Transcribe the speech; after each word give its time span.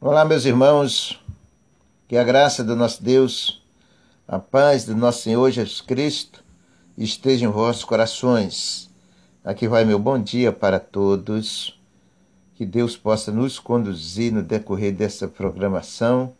Olá, 0.00 0.22
meus 0.22 0.44
irmãos, 0.44 1.18
que 2.06 2.16
a 2.16 2.24
graça 2.24 2.62
do 2.62 2.76
nosso 2.76 3.02
Deus, 3.02 3.62
a 4.28 4.38
paz 4.38 4.84
do 4.84 4.94
nosso 4.94 5.22
Senhor 5.22 5.50
Jesus 5.50 5.80
Cristo 5.80 6.44
esteja 6.98 7.46
em 7.46 7.48
vossos 7.48 7.84
corações. 7.84 8.90
Aqui 9.42 9.66
vai 9.66 9.84
meu 9.84 9.98
bom 9.98 10.18
dia 10.20 10.52
para 10.52 10.78
todos. 10.78 11.80
Que 12.54 12.66
Deus 12.66 12.98
possa 12.98 13.32
nos 13.32 13.58
conduzir 13.58 14.30
no 14.30 14.42
decorrer 14.42 14.92
dessa 14.92 15.26
programação, 15.26 16.34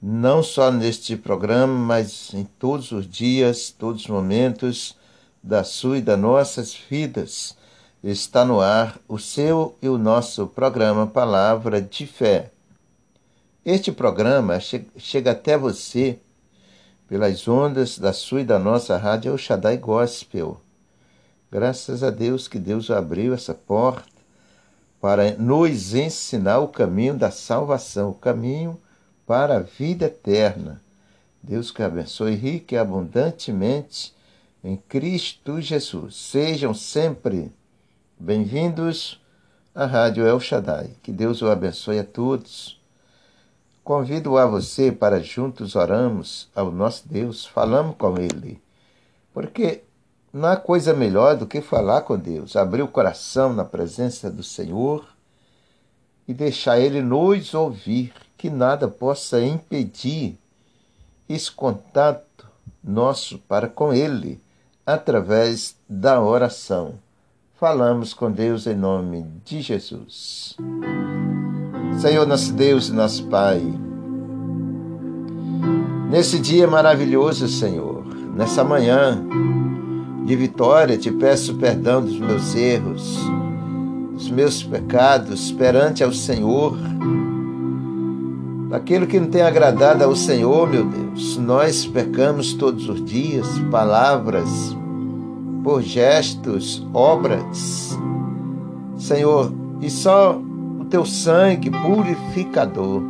não 0.00 0.40
só 0.40 0.70
neste 0.70 1.16
programa, 1.16 1.74
mas 1.74 2.32
em 2.34 2.44
todos 2.44 2.92
os 2.92 3.08
dias, 3.08 3.74
todos 3.76 4.02
os 4.02 4.08
momentos 4.08 4.96
da 5.42 5.64
sua 5.64 5.98
e 5.98 6.02
das 6.02 6.18
nossas 6.18 6.72
vidas. 6.88 7.56
Está 8.04 8.44
no 8.44 8.60
ar 8.60 8.96
o 9.08 9.18
seu 9.18 9.76
e 9.82 9.88
o 9.88 9.98
nosso 9.98 10.46
programa 10.46 11.04
Palavra 11.04 11.82
de 11.82 12.06
Fé. 12.06 12.52
Este 13.70 13.92
programa 13.92 14.58
chega 14.96 15.32
até 15.32 15.58
você 15.58 16.18
pelas 17.06 17.46
ondas 17.46 17.98
da 17.98 18.14
sua 18.14 18.40
e 18.40 18.44
da 18.44 18.58
nossa 18.58 18.96
rádio 18.96 19.32
El 19.32 19.36
Shaddai 19.36 19.76
Gospel. 19.76 20.58
Graças 21.52 22.02
a 22.02 22.08
Deus 22.08 22.48
que 22.48 22.58
Deus 22.58 22.90
abriu 22.90 23.34
essa 23.34 23.52
porta 23.52 24.08
para 24.98 25.32
nos 25.32 25.94
ensinar 25.94 26.60
o 26.60 26.68
caminho 26.68 27.12
da 27.12 27.30
salvação, 27.30 28.08
o 28.08 28.14
caminho 28.14 28.80
para 29.26 29.58
a 29.58 29.60
vida 29.60 30.06
eterna. 30.06 30.80
Deus 31.42 31.70
que 31.70 31.82
abençoe 31.82 32.36
rique 32.36 32.74
e 32.74 32.78
abundantemente 32.78 34.14
em 34.64 34.78
Cristo 34.78 35.60
Jesus. 35.60 36.16
Sejam 36.16 36.72
sempre 36.72 37.52
bem-vindos 38.18 39.20
à 39.74 39.84
Rádio 39.84 40.26
El 40.26 40.40
Shaddai. 40.40 40.92
Que 41.02 41.12
Deus 41.12 41.42
o 41.42 41.50
abençoe 41.50 41.98
a 41.98 42.04
todos. 42.04 42.77
Convido 43.88 44.36
a 44.36 44.44
você 44.44 44.92
para 44.92 45.18
juntos 45.18 45.74
oramos 45.74 46.50
ao 46.54 46.70
nosso 46.70 47.08
Deus, 47.08 47.46
falamos 47.46 47.96
com 47.96 48.18
Ele. 48.18 48.60
Porque 49.32 49.80
não 50.30 50.46
há 50.50 50.56
coisa 50.58 50.92
melhor 50.92 51.38
do 51.38 51.46
que 51.46 51.62
falar 51.62 52.02
com 52.02 52.18
Deus, 52.18 52.54
abrir 52.54 52.82
o 52.82 52.88
coração 52.88 53.54
na 53.54 53.64
presença 53.64 54.30
do 54.30 54.42
Senhor 54.42 55.08
e 56.28 56.34
deixar 56.34 56.78
Ele 56.78 57.00
nos 57.00 57.54
ouvir, 57.54 58.12
que 58.36 58.50
nada 58.50 58.88
possa 58.88 59.40
impedir 59.40 60.38
esse 61.26 61.50
contato 61.50 62.46
nosso 62.84 63.38
para 63.38 63.68
com 63.68 63.90
Ele 63.90 64.38
através 64.84 65.76
da 65.88 66.20
oração. 66.20 66.98
Falamos 67.58 68.12
com 68.12 68.30
Deus 68.30 68.66
em 68.66 68.76
nome 68.76 69.22
de 69.46 69.62
Jesus. 69.62 70.58
Senhor, 71.98 72.24
nosso 72.28 72.52
Deus 72.52 72.88
e 72.88 72.92
nosso 72.92 73.24
Pai, 73.24 73.60
nesse 76.08 76.38
dia 76.38 76.68
maravilhoso, 76.68 77.48
Senhor, 77.48 78.04
nessa 78.36 78.62
manhã, 78.62 79.20
de 80.24 80.36
vitória, 80.36 80.96
te 80.96 81.10
peço 81.10 81.56
perdão 81.56 82.00
dos 82.00 82.16
meus 82.16 82.54
erros, 82.54 83.18
dos 84.12 84.30
meus 84.30 84.62
pecados 84.62 85.50
perante 85.50 86.04
ao 86.04 86.12
Senhor, 86.12 86.78
daquilo 88.70 89.08
que 89.08 89.18
não 89.18 89.26
tem 89.26 89.42
agradado 89.42 90.04
ao 90.04 90.14
Senhor, 90.14 90.70
meu 90.70 90.84
Deus. 90.84 91.36
Nós 91.36 91.84
pecamos 91.84 92.54
todos 92.54 92.88
os 92.88 93.04
dias, 93.04 93.58
palavras, 93.72 94.48
por 95.64 95.82
gestos, 95.82 96.86
obras. 96.94 97.98
Senhor, 98.96 99.52
e 99.80 99.90
só 99.90 100.40
teu 100.88 101.04
sangue 101.04 101.70
purificador 101.70 103.02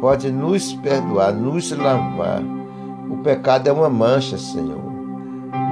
pode 0.00 0.30
nos 0.30 0.72
perdoar, 0.74 1.32
nos 1.32 1.70
lavar. 1.72 2.42
O 3.10 3.18
pecado 3.18 3.68
é 3.68 3.72
uma 3.72 3.88
mancha, 3.88 4.36
Senhor 4.36 4.84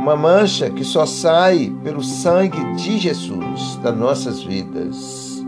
uma 0.02 0.16
mancha 0.16 0.68
que 0.68 0.82
só 0.82 1.06
sai 1.06 1.72
pelo 1.84 2.02
sangue 2.02 2.74
de 2.74 2.98
Jesus 2.98 3.78
das 3.84 3.96
nossas 3.96 4.42
vidas. 4.42 5.40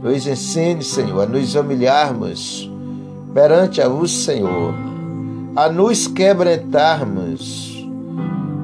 Nos 0.00 0.28
ensine, 0.28 0.84
Senhor, 0.84 1.22
a 1.22 1.26
nos 1.26 1.56
humilharmos 1.56 2.70
perante 3.34 3.80
o 3.80 4.06
Senhor, 4.06 4.72
a 5.56 5.68
nos 5.68 6.06
quebrantarmos, 6.06 7.84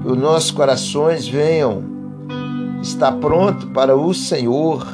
que 0.00 0.08
os 0.08 0.16
nossos 0.16 0.52
corações 0.52 1.26
venham 1.26 1.82
estar 2.80 3.10
pronto 3.14 3.66
para 3.70 3.96
o 3.96 4.14
Senhor 4.14 4.86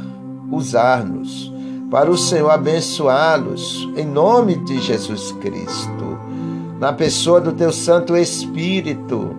usar-nos, 0.50 1.51
para 1.92 2.10
o 2.10 2.16
Senhor 2.16 2.48
abençoá-los, 2.48 3.86
em 3.94 4.06
nome 4.06 4.56
de 4.56 4.80
Jesus 4.80 5.30
Cristo, 5.42 6.18
na 6.80 6.90
pessoa 6.90 7.38
do 7.38 7.52
Teu 7.52 7.70
Santo 7.70 8.16
Espírito 8.16 9.36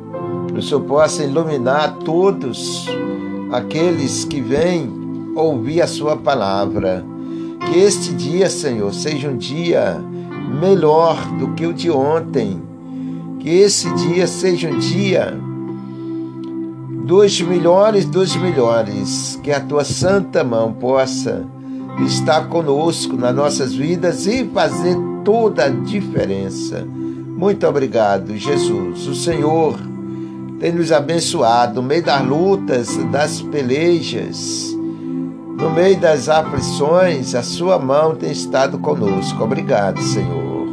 que 0.54 0.60
o 0.60 0.62
Senhor 0.62 0.82
possa 0.82 1.24
iluminar 1.24 1.98
todos 2.06 2.88
aqueles 3.52 4.24
que 4.24 4.40
vêm 4.40 5.34
ouvir 5.36 5.82
a 5.82 5.88
Sua 5.88 6.16
palavra. 6.16 7.04
Que 7.66 7.80
este 7.80 8.14
dia, 8.14 8.48
Senhor, 8.52 8.94
seja 8.94 9.30
um 9.30 9.38
dia 9.38 10.00
melhor 10.62 11.18
do 11.40 11.56
que 11.56 11.66
o 11.66 11.74
de 11.74 11.90
ontem. 11.90 12.62
Que 13.40 13.50
esse 13.50 13.92
dia 13.96 14.28
seja 14.28 14.70
um 14.70 14.78
dia 14.78 15.36
dos 17.04 17.42
melhores 17.42 18.06
dos 18.06 18.36
melhores. 18.36 19.40
Que 19.42 19.52
a 19.52 19.60
Tua 19.60 19.84
santa 19.84 20.44
mão 20.44 20.72
possa 20.72 21.48
estar 22.02 22.48
conosco 22.48 23.16
nas 23.16 23.36
nossas 23.36 23.74
vidas 23.74 24.26
e 24.26 24.46
fazer 24.46 24.98
toda 25.24 25.66
a 25.66 25.70
diferença. 25.70 26.86
Muito 26.86 27.68
obrigado, 27.68 28.36
Jesus. 28.38 29.08
O 29.08 29.16
Senhor 29.16 29.78
tem 30.60 30.72
nos 30.72 30.92
abençoado 30.92 31.82
no 31.82 31.88
meio 31.88 32.04
das 32.04 32.26
lutas, 32.26 32.98
das 33.12 33.42
pelejas, 33.42 34.74
no 35.58 35.70
meio 35.70 36.00
das 36.00 36.30
aflições, 36.30 37.36
a 37.36 37.44
sua 37.44 37.78
mão 37.78 38.16
tem 38.16 38.32
estado 38.32 38.80
conosco. 38.80 39.44
Obrigado, 39.44 40.02
Senhor, 40.02 40.68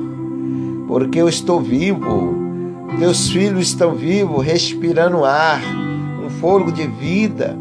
porque 0.87 1.21
eu 1.21 1.29
estou 1.29 1.61
vivo, 1.61 2.35
teus 2.99 3.31
filhos 3.31 3.69
estão 3.69 3.95
vivos, 3.95 4.45
respirando 4.45 5.25
ar, 5.25 5.61
um 6.25 6.31
fôlego 6.31 6.73
de 6.73 6.87
vida. 6.87 7.59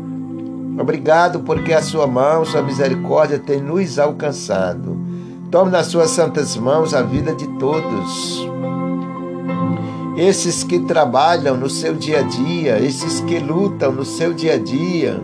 Obrigado 0.80 1.42
porque 1.42 1.74
a 1.74 1.82
sua 1.82 2.08
mão, 2.08 2.46
sua 2.46 2.62
misericórdia 2.62 3.38
tem 3.38 3.62
nos 3.62 4.00
alcançado. 4.00 4.98
Tome 5.52 5.72
nas 5.72 5.88
suas 5.88 6.12
santas 6.12 6.56
mãos 6.56 6.94
a 6.94 7.02
vida 7.02 7.34
de 7.34 7.48
todos 7.58 8.48
esses 10.20 10.64
que 10.66 10.80
trabalham 10.80 11.56
no 11.56 11.70
seu 11.70 11.94
dia 11.96 12.20
a 12.20 12.22
dia, 12.22 12.78
esses 12.80 13.22
que 13.22 13.40
lutam 13.40 13.94
no 13.94 14.04
seu 14.04 14.34
dia 14.34 14.56
a 14.56 14.58
dia, 14.58 15.20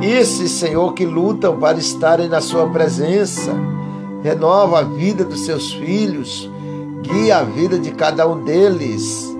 esses, 0.00 0.52
Senhor, 0.52 0.94
que 0.94 1.04
lutam 1.04 1.58
para 1.58 1.76
estarem 1.78 2.28
na 2.28 2.40
Sua 2.40 2.68
presença, 2.68 3.52
renova 4.22 4.80
a 4.80 4.82
vida 4.82 5.24
dos 5.24 5.40
seus 5.40 5.72
filhos, 5.72 6.50
guia 7.02 7.38
a 7.38 7.42
vida 7.42 7.78
de 7.78 7.90
cada 7.90 8.26
um 8.26 8.42
deles, 8.42 9.36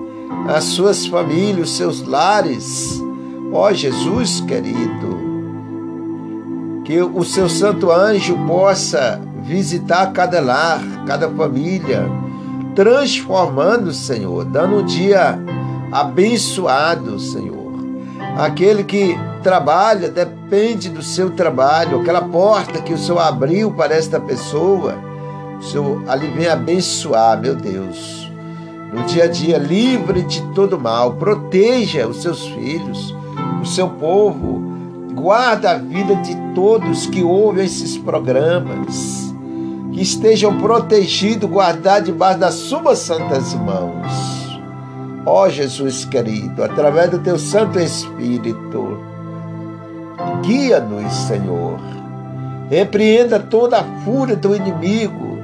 as 0.47 0.65
suas 0.65 1.07
famílias, 1.07 1.69
os 1.69 1.75
seus 1.75 2.05
lares. 2.05 3.03
Ó 3.51 3.71
Jesus 3.71 4.41
querido, 4.41 5.17
que 6.85 7.01
o 7.01 7.23
seu 7.23 7.49
santo 7.49 7.91
anjo 7.91 8.37
possa 8.45 9.19
visitar 9.43 10.11
cada 10.11 10.39
lar, 10.39 10.81
cada 11.07 11.29
família, 11.29 12.07
transformando, 12.75 13.91
Senhor, 13.91 14.45
dando 14.45 14.77
um 14.77 14.85
dia 14.85 15.39
abençoado, 15.91 17.19
Senhor. 17.19 17.59
Aquele 18.37 18.83
que 18.83 19.17
trabalha 19.41 20.09
depende 20.09 20.89
do 20.89 21.01
seu 21.01 21.31
trabalho, 21.31 22.01
aquela 22.01 22.21
porta 22.21 22.81
que 22.81 22.93
o 22.93 22.97
Senhor 22.97 23.19
abriu 23.19 23.71
para 23.71 23.95
esta 23.95 24.19
pessoa, 24.19 24.95
o 25.59 25.63
Senhor 25.63 26.03
ali 26.07 26.27
vem 26.27 26.47
abençoar, 26.47 27.39
meu 27.39 27.55
Deus. 27.55 28.31
No 28.93 29.03
dia 29.03 29.25
a 29.25 29.27
dia, 29.27 29.57
livre 29.57 30.21
de 30.23 30.41
todo 30.53 30.79
mal, 30.79 31.13
proteja 31.13 32.07
os 32.07 32.21
seus 32.21 32.47
filhos, 32.47 33.15
o 33.61 33.65
seu 33.65 33.89
povo, 33.89 34.61
guarda 35.13 35.71
a 35.71 35.77
vida 35.77 36.15
de 36.15 36.35
todos 36.53 37.05
que 37.05 37.23
ouvem 37.23 37.65
esses 37.65 37.97
programas 37.97 39.33
que 39.93 40.01
estejam 40.01 40.57
protegidos, 40.57 41.49
guardados 41.49 42.05
debaixo 42.05 42.39
das 42.39 42.53
suas 42.55 42.99
santas 42.99 43.53
mãos. 43.53 44.07
Ó 45.25 45.43
oh, 45.43 45.49
Jesus 45.49 46.05
querido, 46.05 46.63
através 46.63 47.11
do 47.11 47.19
teu 47.19 47.37
Santo 47.37 47.79
Espírito, 47.79 48.99
guia-nos, 50.43 51.13
Senhor. 51.13 51.79
Repreenda 52.69 53.39
toda 53.39 53.79
a 53.79 53.83
fúria 54.05 54.35
do 54.35 54.55
inimigo. 54.55 55.37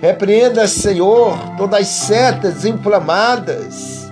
Repreenda, 0.00 0.66
Senhor, 0.66 1.36
todas 1.56 1.80
as 1.80 1.88
setas 1.88 2.64
inflamadas, 2.64 4.10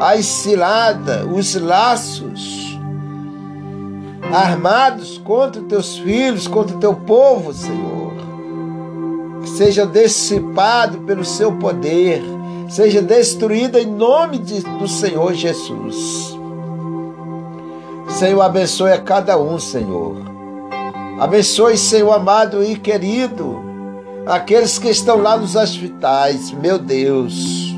as 0.00 0.26
ciladas, 0.26 1.24
os 1.24 1.54
laços 1.54 2.57
armados 4.32 5.18
contra 5.18 5.62
teus 5.62 5.96
filhos, 5.98 6.46
contra 6.46 6.76
o 6.76 6.80
teu 6.80 6.94
povo, 6.94 7.52
Senhor 7.52 7.98
seja 9.48 9.86
dissipado 9.86 10.98
pelo 10.98 11.24
seu 11.24 11.52
poder, 11.52 12.22
seja 12.68 13.00
destruída 13.00 13.80
em 13.80 13.86
nome 13.86 14.38
de, 14.38 14.60
do 14.60 14.86
Senhor 14.86 15.34
Jesus. 15.34 16.36
Senhor, 18.08 18.40
abençoe 18.40 18.92
a 18.92 19.00
cada 19.00 19.38
um, 19.38 19.58
Senhor. 19.58 20.16
Abençoe, 21.18 21.76
Senhor 21.76 22.12
amado 22.12 22.62
e 22.62 22.76
querido, 22.76 23.60
aqueles 24.26 24.78
que 24.78 24.88
estão 24.88 25.20
lá 25.20 25.36
nos 25.36 25.56
hospitais, 25.56 26.52
meu 26.52 26.78
Deus. 26.78 27.77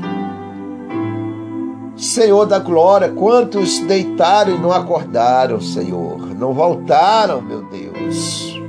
Senhor 2.01 2.47
da 2.47 2.57
glória, 2.57 3.09
quantos 3.09 3.77
deitaram 3.81 4.55
e 4.55 4.57
não 4.57 4.71
acordaram, 4.71 5.61
Senhor, 5.61 6.33
não 6.35 6.51
voltaram, 6.51 7.39
meu 7.43 7.61
Deus. 7.61 8.59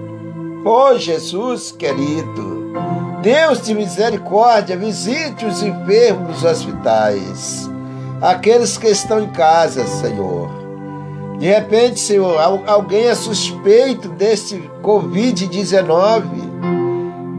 Oh, 0.66 0.98
Jesus 0.98 1.72
querido, 1.72 2.74
Deus 3.22 3.62
de 3.62 3.74
misericórdia, 3.74 4.76
visite 4.76 5.46
os 5.46 5.62
enfermos 5.62 6.42
nos 6.42 6.44
hospitais, 6.44 7.70
aqueles 8.20 8.76
que 8.76 8.88
estão 8.88 9.18
em 9.20 9.30
casa, 9.30 9.86
Senhor. 9.86 10.50
De 11.38 11.46
repente, 11.46 12.00
Senhor, 12.00 12.38
alguém 12.66 13.06
é 13.06 13.14
suspeito 13.14 14.10
desse 14.10 14.62
Covid-19, 14.82 16.24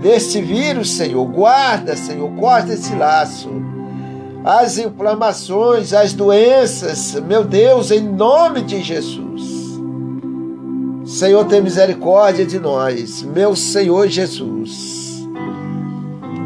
desse 0.02 0.42
vírus, 0.42 0.98
Senhor. 0.98 1.24
Guarda, 1.28 1.96
Senhor, 1.96 2.32
corta 2.32 2.74
esse 2.74 2.96
laço 2.96 3.73
as 4.44 4.78
inflamações, 4.78 5.94
as 5.94 6.12
doenças, 6.12 7.16
meu 7.22 7.46
Deus, 7.46 7.92
em 7.92 8.02
nome 8.02 8.62
de 8.62 8.84
Jesus. 8.84 9.80
Senhor, 11.06 11.46
tem 11.46 11.62
misericórdia 11.62 12.46
de 12.46 12.60
nós, 12.60 13.24
meu 13.24 13.56
Senhor 13.56 14.08
Jesus. 14.08 15.26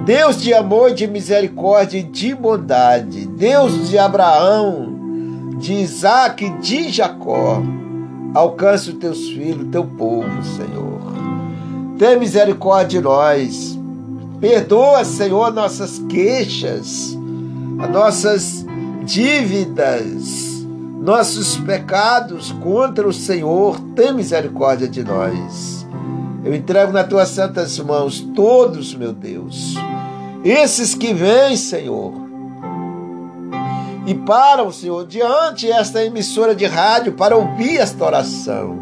Deus 0.05 0.41
de 0.41 0.53
amor, 0.53 0.94
de 0.94 1.07
misericórdia 1.07 1.97
e 1.97 2.03
de 2.03 2.35
bondade, 2.35 3.27
Deus 3.27 3.89
de 3.89 3.97
Abraão, 3.97 5.55
de 5.57 5.73
Isaac, 5.73 6.49
de 6.59 6.89
Jacó, 6.89 7.61
alcance 8.33 8.91
os 8.91 8.97
teus 8.97 9.27
filhos, 9.29 9.69
teu 9.71 9.83
povo, 9.83 10.29
Senhor. 10.44 11.01
Tem 11.97 12.17
misericórdia 12.17 12.99
de 12.99 13.01
nós. 13.01 13.77
Perdoa, 14.39 15.03
Senhor, 15.03 15.51
nossas 15.51 15.99
queixas 16.07 17.17
as 17.79 17.89
nossas 17.91 18.65
dívidas, 19.03 20.65
nossos 21.00 21.57
pecados 21.57 22.51
contra 22.51 23.07
o 23.07 23.13
Senhor, 23.13 23.79
tem 23.95 24.13
misericórdia 24.13 24.88
de 24.88 25.03
nós. 25.03 25.85
Eu 26.44 26.56
entrego 26.56 26.91
nas 26.91 27.07
tuas 27.07 27.29
santas 27.29 27.77
mãos 27.79 28.19
todos, 28.35 28.95
meu 28.95 29.13
Deus, 29.13 29.75
esses 30.44 30.95
que 30.95 31.13
vêm, 31.13 31.56
Senhor, 31.56 32.13
e 34.06 34.15
param, 34.15 34.71
Senhor, 34.71 35.06
diante 35.06 35.69
esta 35.69 36.03
emissora 36.03 36.56
de 36.56 36.65
rádio 36.65 37.13
para 37.13 37.35
ouvir 37.35 37.77
esta 37.77 38.06
oração, 38.06 38.80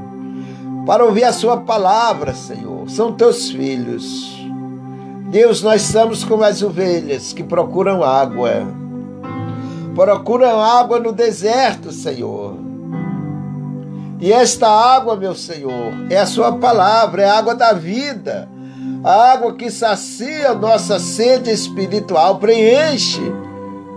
para 0.86 1.04
ouvir 1.04 1.24
a 1.24 1.34
Sua 1.34 1.58
palavra, 1.58 2.34
Senhor. 2.34 2.88
São 2.88 3.12
teus 3.12 3.50
filhos. 3.50 4.40
Deus, 5.32 5.64
nós 5.64 5.82
somos 5.82 6.24
como 6.24 6.44
as 6.44 6.62
ovelhas 6.62 7.34
que 7.34 7.44
procuram 7.44 8.04
água 8.04 8.85
procuram 9.96 10.60
água 10.60 11.00
no 11.00 11.14
deserto, 11.14 11.92
Senhor. 11.92 12.58
E 14.20 14.32
esta 14.32 14.68
água, 14.68 15.16
meu 15.16 15.34
Senhor, 15.34 15.94
é 16.10 16.18
a 16.18 16.26
Sua 16.26 16.52
palavra, 16.58 17.24
é 17.24 17.30
a 17.30 17.38
água 17.38 17.56
da 17.56 17.74
vida, 17.74 18.50
a 19.04 19.32
água 19.32 19.54
que 19.54 19.72
sacia 19.72 20.54
nossa 20.54 21.00
sede 21.00 21.50
espiritual, 21.50 22.38
preenche 22.38 23.22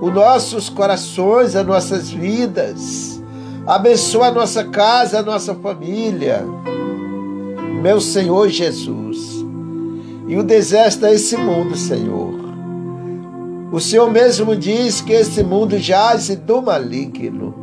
os 0.00 0.14
nossos 0.14 0.68
corações, 0.68 1.56
as 1.56 1.66
nossas 1.66 2.10
vidas, 2.10 3.20
abençoa 3.66 4.28
a 4.28 4.32
nossa 4.32 4.64
casa, 4.64 5.18
a 5.18 5.22
nossa 5.22 5.54
família. 5.54 6.44
Meu 7.82 8.00
Senhor 8.00 8.48
Jesus, 8.48 9.18
e 10.28 10.36
o 10.36 10.42
deserto 10.42 11.06
é 11.06 11.14
esse 11.14 11.36
mundo, 11.36 11.76
Senhor. 11.76 12.37
O 13.70 13.80
Senhor 13.80 14.10
mesmo 14.10 14.56
diz 14.56 15.02
que 15.02 15.12
esse 15.12 15.44
mundo 15.44 15.78
jaz 15.78 16.34
do 16.34 16.62
maligno. 16.62 17.54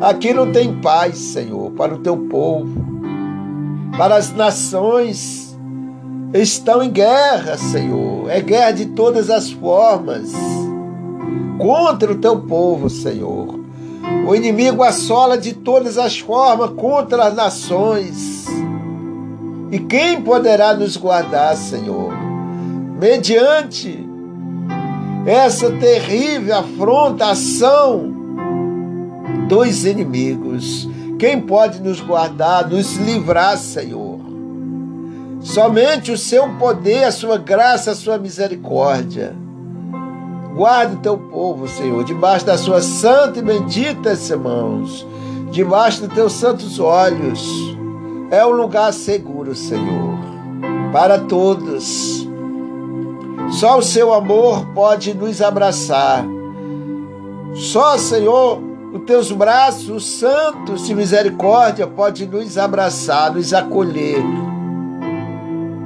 Aqui 0.00 0.32
não 0.32 0.50
tem 0.50 0.80
paz, 0.80 1.18
Senhor, 1.18 1.70
para 1.72 1.94
o 1.94 1.98
teu 1.98 2.16
povo. 2.16 2.72
Para 3.98 4.16
as 4.16 4.32
nações 4.32 5.54
estão 6.32 6.82
em 6.82 6.90
guerra, 6.90 7.58
Senhor. 7.58 8.30
É 8.30 8.40
guerra 8.40 8.72
de 8.72 8.86
todas 8.86 9.28
as 9.28 9.50
formas. 9.50 10.32
Contra 11.58 12.12
o 12.12 12.18
teu 12.18 12.40
povo, 12.40 12.88
Senhor. 12.88 13.60
O 14.26 14.34
inimigo 14.34 14.82
assola 14.82 15.36
de 15.36 15.52
todas 15.52 15.98
as 15.98 16.18
formas 16.18 16.70
contra 16.70 17.24
as 17.24 17.34
nações. 17.34 18.46
E 19.70 19.78
quem 19.78 20.22
poderá 20.22 20.72
nos 20.72 20.96
guardar, 20.96 21.54
Senhor? 21.56 22.10
Mediante 22.98 24.11
essa 25.26 25.70
terrível 25.70 26.58
afrontação 26.58 28.12
dos 29.48 29.84
inimigos. 29.84 30.88
Quem 31.18 31.40
pode 31.40 31.80
nos 31.80 32.00
guardar, 32.00 32.68
nos 32.68 32.96
livrar, 32.96 33.56
Senhor? 33.56 34.18
Somente 35.40 36.10
o 36.10 36.18
seu 36.18 36.48
poder, 36.56 37.04
a 37.04 37.12
sua 37.12 37.38
graça, 37.38 37.92
a 37.92 37.94
sua 37.94 38.18
misericórdia. 38.18 39.34
Guarda 40.54 40.94
o 40.94 40.98
teu 40.98 41.16
povo, 41.16 41.68
Senhor, 41.68 42.04
debaixo 42.04 42.44
das 42.44 42.60
suas 42.60 42.84
santas 42.84 43.38
e 43.38 43.42
benditas 43.42 44.30
mãos, 44.30 45.06
debaixo 45.50 46.02
dos 46.02 46.14
teus 46.14 46.32
santos 46.32 46.78
olhos. 46.78 47.48
É 48.30 48.44
um 48.44 48.50
lugar 48.50 48.92
seguro, 48.92 49.54
Senhor, 49.54 50.18
para 50.92 51.18
todos 51.18 52.28
só 53.52 53.78
o 53.78 53.82
seu 53.82 54.12
amor 54.12 54.66
pode 54.74 55.12
nos 55.14 55.42
abraçar. 55.42 56.24
Só, 57.54 57.98
Senhor, 57.98 58.58
os 58.94 59.04
teus 59.04 59.30
braços 59.30 60.18
santos 60.18 60.86
de 60.86 60.94
misericórdia 60.94 61.86
pode 61.86 62.26
nos 62.26 62.56
abraçar, 62.56 63.34
nos 63.34 63.52
acolher. 63.52 64.24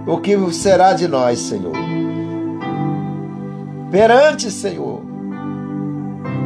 O 0.06 0.18
que 0.18 0.36
será 0.52 0.92
de 0.92 1.08
nós, 1.08 1.40
Senhor? 1.40 1.74
Perante, 3.90 4.48
Senhor, 4.50 5.02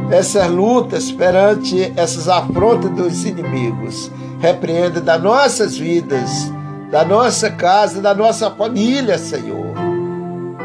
essas 0.09 0.49
lutas, 0.49 1.11
perante 1.11 1.93
essas 1.95 2.27
afrontas 2.27 2.89
dos 2.91 3.25
inimigos, 3.25 4.11
repreenda 4.39 4.99
das 4.99 5.21
nossas 5.21 5.77
vidas, 5.77 6.51
da 6.89 7.05
nossa 7.05 7.51
casa, 7.51 8.01
da 8.01 8.15
nossa 8.15 8.49
família, 8.49 9.19
Senhor. 9.19 9.90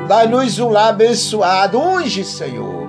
Dá-nos 0.06 0.58
um 0.60 0.68
lar 0.68 0.90
abençoado. 0.90 1.80
Unge, 1.80 2.24
Senhor, 2.24 2.88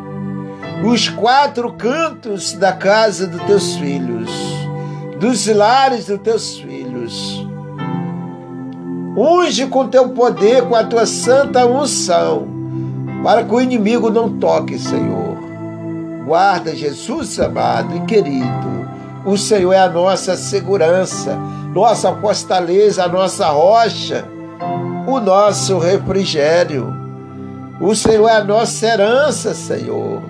os 0.86 1.10
quatro 1.10 1.74
cantos 1.74 2.54
da 2.54 2.72
casa 2.72 3.26
dos 3.26 3.42
teus 3.44 3.76
filhos, 3.76 4.30
dos 5.20 5.48
lares 5.48 6.06
dos 6.06 6.20
teus 6.20 6.58
filhos. 6.58 7.46
Unge 9.18 9.66
com 9.66 9.88
teu 9.88 10.10
poder, 10.10 10.68
com 10.68 10.76
a 10.76 10.84
tua 10.84 11.08
santa 11.08 11.66
unção, 11.66 12.48
para 13.24 13.44
que 13.44 13.54
o 13.54 13.60
inimigo 13.60 14.12
não 14.12 14.38
toque, 14.38 14.78
Senhor. 14.78 15.38
Guarda, 16.24 16.76
Jesus 16.76 17.40
amado 17.40 17.96
e 17.96 18.02
querido. 18.02 18.88
O 19.26 19.36
Senhor 19.38 19.74
é 19.74 19.80
a 19.80 19.90
nossa 19.90 20.38
segurança, 20.38 21.36
nossa 21.74 22.14
fortaleza, 22.16 23.04
a 23.04 23.08
nossa 23.08 23.48
rocha, 23.48 24.24
o 25.08 25.20
nosso 25.20 25.80
refrigério. 25.80 26.97
O 27.80 27.94
Senhor 27.94 28.28
é 28.28 28.38
a 28.38 28.44
nossa 28.44 28.86
herança, 28.88 29.54
Senhor. 29.54 30.22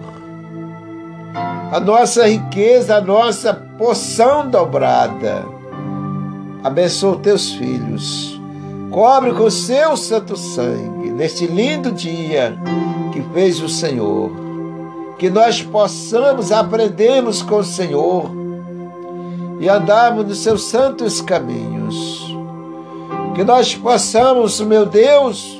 A 1.71 1.79
nossa 1.79 2.27
riqueza, 2.27 2.97
a 2.97 3.01
nossa 3.01 3.53
poção 3.53 4.49
dobrada. 4.49 5.45
Abençoa 6.61 7.19
teus 7.19 7.51
filhos. 7.51 8.39
Cobre 8.91 9.31
com 9.33 9.43
o 9.43 9.51
seu 9.51 9.95
santo 9.95 10.35
sangue 10.35 11.09
neste 11.11 11.45
lindo 11.45 11.91
dia 11.91 12.57
que 13.13 13.21
fez 13.33 13.61
o 13.61 13.69
Senhor. 13.69 14.31
Que 15.17 15.29
nós 15.29 15.61
possamos 15.61 16.51
aprendermos 16.51 17.41
com 17.41 17.57
o 17.57 17.63
Senhor 17.63 18.29
e 19.59 19.69
andarmos 19.69 20.25
nos 20.25 20.39
seus 20.39 20.63
santos 20.63 21.21
caminhos. 21.21 22.35
Que 23.35 23.43
nós 23.43 23.73
possamos, 23.73 24.59
meu 24.59 24.85
Deus, 24.85 25.56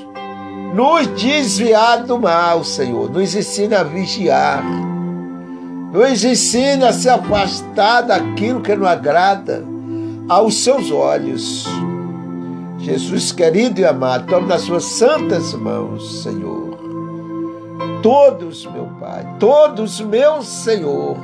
nos 0.74 1.06
desviar 1.08 2.04
do 2.04 2.18
mal, 2.18 2.62
Senhor. 2.64 3.10
Nos 3.10 3.34
ensina 3.34 3.80
a 3.80 3.84
vigiar. 3.84 4.62
Nos 5.92 6.24
ensina 6.24 6.88
a 6.88 6.92
se 6.92 7.08
afastar 7.08 8.02
daquilo 8.02 8.60
que 8.60 8.74
não 8.76 8.86
agrada 8.86 9.64
aos 10.28 10.62
seus 10.62 10.90
olhos. 10.90 11.66
Jesus 12.78 13.32
querido 13.32 13.80
e 13.80 13.84
amado, 13.84 14.26
tome 14.26 14.46
nas 14.46 14.62
suas 14.62 14.84
santas 14.84 15.52
mãos, 15.54 16.22
Senhor. 16.22 16.78
Todos, 18.02 18.66
meu 18.66 18.88
Pai, 19.00 19.26
todos, 19.40 20.00
meu 20.00 20.42
Senhor. 20.42 21.16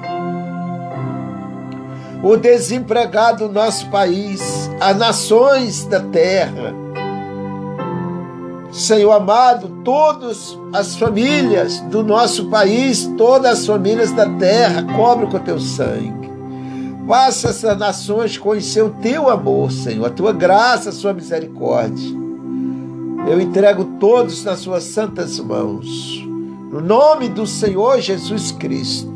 O 2.22 2.36
desempregado 2.36 3.46
do 3.46 3.54
nosso 3.54 3.88
país, 3.90 4.70
as 4.80 4.96
nações 4.96 5.84
da 5.84 6.00
terra. 6.00 6.83
Senhor 8.74 9.12
amado, 9.12 9.68
todas 9.84 10.58
as 10.72 10.96
famílias 10.96 11.78
do 11.82 12.02
nosso 12.02 12.46
país, 12.46 13.08
todas 13.16 13.60
as 13.60 13.66
famílias 13.66 14.10
da 14.10 14.28
terra, 14.30 14.84
cobre 14.96 15.28
com 15.28 15.38
teu 15.38 15.60
sangue. 15.60 16.28
Faça 17.06 17.50
essas 17.50 17.78
nações 17.78 18.36
conhecer 18.36 18.82
o 18.82 18.90
teu 18.90 19.30
amor, 19.30 19.70
Senhor, 19.70 20.04
a 20.04 20.10
tua 20.10 20.32
graça, 20.32 20.88
a 20.88 20.92
sua 20.92 21.14
misericórdia. 21.14 22.10
Eu 23.30 23.40
entrego 23.40 23.84
todos 24.00 24.42
nas 24.42 24.58
suas 24.58 24.82
santas 24.82 25.38
mãos. 25.38 26.20
No 26.72 26.80
nome 26.80 27.28
do 27.28 27.46
Senhor 27.46 28.00
Jesus 28.00 28.50
Cristo. 28.50 29.14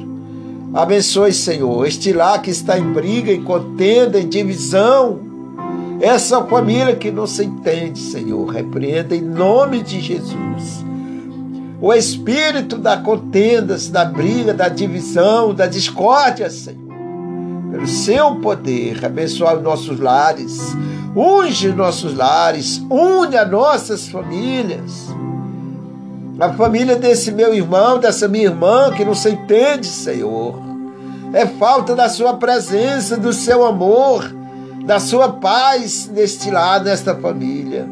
Abençoe, 0.73 1.33
Senhor, 1.33 1.85
este 1.85 2.13
lar 2.13 2.41
que 2.41 2.51
está 2.51 2.79
em 2.79 2.93
briga, 2.93 3.33
em 3.33 3.43
contenda, 3.43 4.21
em 4.21 4.29
divisão. 4.29 5.28
Essa 6.01 6.45
família 6.45 6.95
que 6.95 7.11
não 7.11 7.27
se 7.27 7.45
entende, 7.45 7.99
Senhor, 7.99 8.47
repreenda 8.47 9.15
em 9.15 9.23
nome 9.23 9.83
de 9.83 10.01
Jesus. 10.01 10.85
O 11.81 11.93
espírito 11.93 12.77
da 12.77 12.97
contenda, 12.97 13.77
da 13.91 14.05
briga, 14.05 14.53
da 14.53 14.69
divisão, 14.69 15.55
da 15.55 15.67
discórdia, 15.67 16.51
Senhor 16.51 16.89
pelo 17.71 17.87
seu 17.87 18.37
poder, 18.37 19.05
abençoar 19.05 19.57
os 19.57 19.63
nossos 19.63 20.01
lares, 20.01 20.75
unge 21.15 21.69
nossos 21.69 22.15
lares, 22.17 22.83
une 22.91 23.37
as 23.37 23.51
nossas 23.51 24.09
famílias. 24.09 25.09
A 26.41 26.53
família 26.53 26.97
desse 26.97 27.33
meu 27.33 27.53
irmão, 27.53 27.99
dessa 27.99 28.29
minha 28.29 28.45
irmã 28.45 28.93
que 28.93 29.05
não 29.05 29.15
se 29.15 29.31
entende, 29.31 29.87
Senhor. 29.87 30.55
É 31.33 31.47
falta 31.47 31.95
da 31.95 32.09
sua 32.09 32.35
presença, 32.35 33.17
do 33.17 33.33
seu 33.33 33.67
amor, 33.67 34.25
da 34.89 34.99
sua 34.99 35.29
paz 35.29 36.11
neste 36.11 36.51
lado, 36.51 36.87
nesta 36.87 37.15
família. 37.15 37.87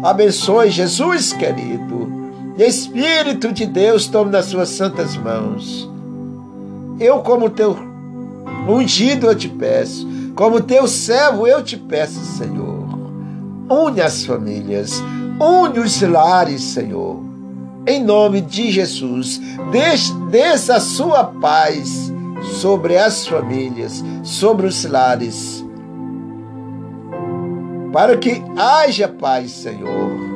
Abençoe 0.00 0.70
Jesus, 0.70 1.32
querido. 1.32 2.08
Espírito 2.56 3.52
de 3.52 3.66
Deus, 3.66 4.06
tome 4.06 4.30
nas 4.30 4.44
suas 4.44 4.68
santas 4.68 5.16
mãos. 5.16 5.90
Eu, 7.00 7.18
como 7.18 7.50
teu 7.50 7.76
Ungido 8.68 9.26
eu 9.26 9.34
te 9.34 9.48
peço, 9.48 10.08
como 10.36 10.60
teu 10.60 10.86
servo 10.86 11.48
eu 11.48 11.64
te 11.64 11.76
peço, 11.76 12.20
Senhor. 12.20 12.86
Une 13.68 14.00
as 14.00 14.24
famílias, 14.24 15.02
une 15.40 15.80
os 15.80 16.00
lares, 16.00 16.62
Senhor. 16.62 17.20
Em 17.88 18.00
nome 18.02 18.40
de 18.40 18.70
Jesus, 18.70 19.40
desça 20.30 20.76
a 20.76 20.80
sua 20.80 21.24
paz 21.24 22.12
sobre 22.60 22.96
as 22.96 23.26
famílias, 23.26 24.02
sobre 24.22 24.68
os 24.68 24.84
lares, 24.84 25.64
para 27.94 28.18
que 28.18 28.42
haja 28.58 29.08
paz, 29.08 29.52
Senhor 29.52 30.34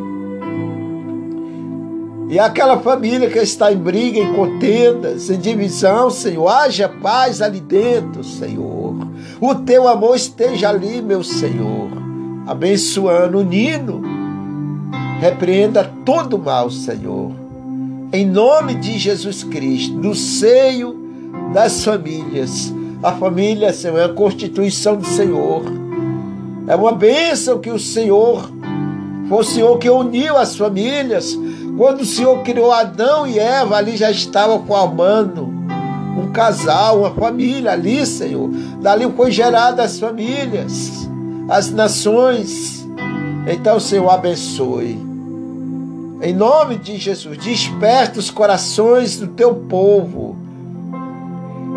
e 2.30 2.38
aquela 2.38 2.78
família 2.80 3.30
que 3.30 3.38
está 3.38 3.72
em 3.72 3.78
briga, 3.78 4.18
em 4.18 4.34
contendas, 4.34 5.30
em 5.30 5.38
divisão, 5.38 6.10
Senhor, 6.10 6.46
haja 6.46 6.86
paz 6.86 7.40
ali 7.40 7.58
dentro, 7.58 8.22
Senhor. 8.22 8.94
O 9.40 9.54
teu 9.54 9.88
amor 9.88 10.14
esteja 10.14 10.68
ali, 10.68 11.00
meu 11.00 11.24
Senhor, 11.24 11.88
abençoando, 12.46 13.38
unindo. 13.38 14.02
Repreenda 15.20 15.90
todo 16.04 16.38
mal, 16.38 16.70
Senhor. 16.70 17.32
Em 18.12 18.26
nome 18.26 18.74
de 18.74 18.98
Jesus 18.98 19.42
Cristo, 19.42 19.94
no 19.94 20.14
seio 20.14 20.96
das 21.54 21.82
famílias. 21.82 22.74
A 23.02 23.12
família, 23.12 23.72
Senhor, 23.72 23.98
é 23.98 24.04
a 24.04 24.10
constituição 24.10 24.96
do 24.96 25.06
Senhor. 25.06 25.87
É 26.68 26.76
uma 26.76 26.92
bênção 26.92 27.58
que 27.58 27.70
o 27.70 27.78
Senhor, 27.78 28.50
foi 29.28 29.38
o 29.38 29.42
Senhor 29.42 29.78
que 29.78 29.88
uniu 29.88 30.36
as 30.36 30.54
famílias 30.54 31.34
quando 31.78 32.00
o 32.00 32.04
Senhor 32.04 32.42
criou 32.42 32.72
Adão 32.72 33.24
e 33.24 33.38
Eva, 33.38 33.76
ali 33.76 33.96
já 33.96 34.10
estava 34.10 34.58
formando 34.58 35.44
um 35.44 36.32
casal, 36.32 36.98
uma 36.98 37.10
família 37.12 37.70
ali, 37.70 38.04
Senhor. 38.04 38.50
Dali 38.82 39.10
foi 39.16 39.30
gerada 39.30 39.84
as 39.84 39.98
famílias, 39.98 41.08
as 41.48 41.70
nações. 41.70 42.84
Então, 43.46 43.78
Senhor, 43.78 44.10
abençoe. 44.10 44.98
Em 46.20 46.34
nome 46.34 46.76
de 46.76 46.96
Jesus, 46.96 47.38
desperta 47.38 48.18
os 48.18 48.28
corações 48.28 49.16
do 49.16 49.28
teu 49.28 49.54
povo 49.54 50.36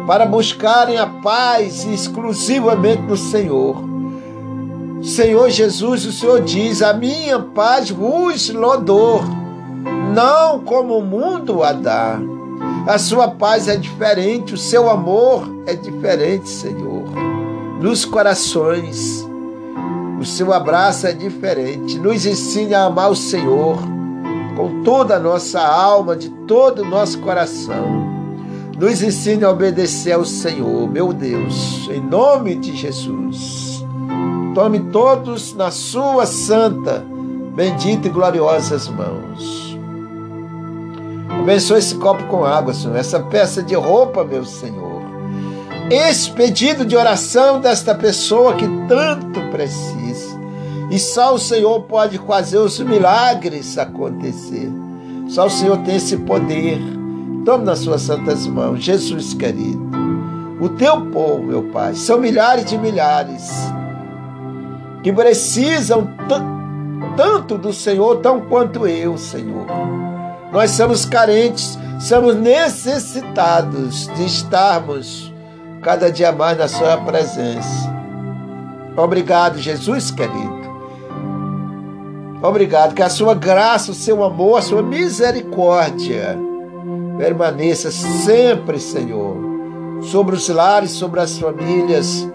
para 0.07 0.25
buscarem 0.25 0.97
a 0.97 1.05
paz 1.05 1.85
exclusivamente 1.85 3.03
no 3.03 3.15
Senhor. 3.15 3.90
Senhor 5.01 5.49
Jesus, 5.49 6.05
o 6.05 6.11
Senhor 6.11 6.41
diz: 6.41 6.81
A 6.81 6.93
minha 6.93 7.39
paz 7.39 7.89
vos 7.89 8.49
lodor 8.49 9.23
não 10.13 10.59
como 10.59 10.97
o 10.97 11.05
mundo 11.05 11.63
a 11.63 11.71
dá. 11.71 12.19
A 12.87 12.97
sua 12.97 13.29
paz 13.29 13.67
é 13.67 13.75
diferente, 13.75 14.53
o 14.53 14.57
seu 14.57 14.89
amor 14.89 15.63
é 15.65 15.73
diferente, 15.73 16.49
Senhor. 16.49 17.03
Nos 17.79 18.05
corações, 18.05 19.27
o 20.19 20.25
seu 20.25 20.53
abraço 20.53 21.07
é 21.07 21.13
diferente. 21.13 21.97
Nos 21.97 22.25
ensine 22.25 22.75
a 22.75 22.85
amar 22.85 23.11
o 23.11 23.15
Senhor 23.15 23.77
com 24.55 24.83
toda 24.83 25.15
a 25.15 25.19
nossa 25.19 25.59
alma, 25.59 26.15
de 26.15 26.29
todo 26.47 26.83
o 26.83 26.89
nosso 26.89 27.19
coração. 27.19 28.11
Nos 28.77 29.01
ensine 29.01 29.43
a 29.43 29.49
obedecer 29.49 30.13
ao 30.13 30.25
Senhor, 30.25 30.89
meu 30.89 31.13
Deus, 31.13 31.87
em 31.91 32.01
nome 32.01 32.55
de 32.55 32.75
Jesus. 32.75 33.70
Tome 34.53 34.81
todos 34.91 35.53
na 35.53 35.71
sua 35.71 36.25
santa, 36.25 37.05
bendita 37.55 38.07
e 38.07 38.11
gloriosas 38.11 38.89
mãos. 38.89 39.77
Abençoe 41.39 41.79
esse 41.79 41.95
copo 41.95 42.25
com 42.25 42.43
água, 42.43 42.73
Senhor, 42.73 42.97
essa 42.97 43.21
peça 43.21 43.63
de 43.63 43.73
roupa, 43.75 44.25
meu 44.25 44.43
Senhor. 44.43 45.01
Esse 45.89 46.31
pedido 46.31 46.85
de 46.85 46.97
oração 46.97 47.61
desta 47.61 47.95
pessoa 47.95 48.53
que 48.55 48.67
tanto 48.89 49.39
precisa. 49.51 50.37
E 50.89 50.99
só 50.99 51.33
o 51.33 51.39
Senhor 51.39 51.83
pode 51.83 52.17
fazer 52.17 52.57
os 52.57 52.77
milagres 52.81 53.77
acontecer. 53.77 54.69
Só 55.29 55.45
o 55.45 55.49
Senhor 55.49 55.77
tem 55.77 55.95
esse 55.95 56.17
poder. 56.17 56.77
Tome 57.45 57.63
nas 57.63 57.79
suas 57.79 58.01
santas 58.01 58.45
mãos, 58.47 58.83
Jesus 58.83 59.33
querido. 59.33 59.89
O 60.59 60.67
teu 60.67 61.05
povo, 61.05 61.41
meu 61.41 61.63
Pai, 61.71 61.95
são 61.95 62.19
milhares 62.19 62.65
de 62.65 62.77
milhares 62.77 63.71
que 65.03 65.11
precisam 65.11 66.09
tanto 67.17 67.57
do 67.57 67.73
Senhor, 67.73 68.17
tão 68.17 68.41
quanto 68.41 68.87
eu, 68.87 69.17
Senhor. 69.17 69.65
Nós 70.51 70.71
somos 70.71 71.05
carentes, 71.05 71.77
somos 71.99 72.35
necessitados 72.35 74.07
de 74.15 74.25
estarmos 74.25 75.33
cada 75.81 76.11
dia 76.11 76.31
mais 76.31 76.57
na 76.57 76.67
Sua 76.67 76.97
presença. 76.97 77.91
Obrigado, 78.95 79.57
Jesus 79.57 80.11
querido. 80.11 80.61
Obrigado, 82.41 82.95
que 82.95 83.03
a 83.03 83.09
Sua 83.09 83.33
graça, 83.33 83.91
o 83.91 83.95
Seu 83.95 84.23
amor, 84.23 84.57
a 84.57 84.61
Sua 84.61 84.81
misericórdia 84.81 86.37
permaneça 87.17 87.91
sempre, 87.91 88.79
Senhor, 88.79 89.37
sobre 90.01 90.35
os 90.35 90.49
lares, 90.49 90.91
sobre 90.91 91.19
as 91.19 91.37
famílias, 91.37 92.27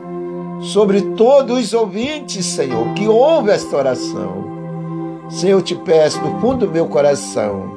sobre 0.61 1.01
todos 1.17 1.59
os 1.59 1.75
ouvintes, 1.75 2.45
Senhor, 2.47 2.95
que 2.95 3.07
ouvem 3.07 3.55
esta 3.55 3.77
oração. 3.77 4.45
Senhor, 5.29 5.59
eu 5.59 5.63
te 5.63 5.75
peço 5.75 6.21
do 6.21 6.41
fundo 6.41 6.67
do 6.67 6.73
meu 6.73 6.87
coração 6.87 7.77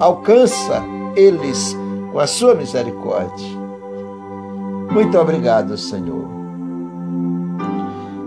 alcança 0.00 0.82
eles 1.14 1.76
com 2.10 2.18
a 2.18 2.26
sua 2.26 2.54
misericórdia. 2.54 3.46
Muito 4.90 5.16
obrigado, 5.18 5.76
Senhor. 5.76 6.26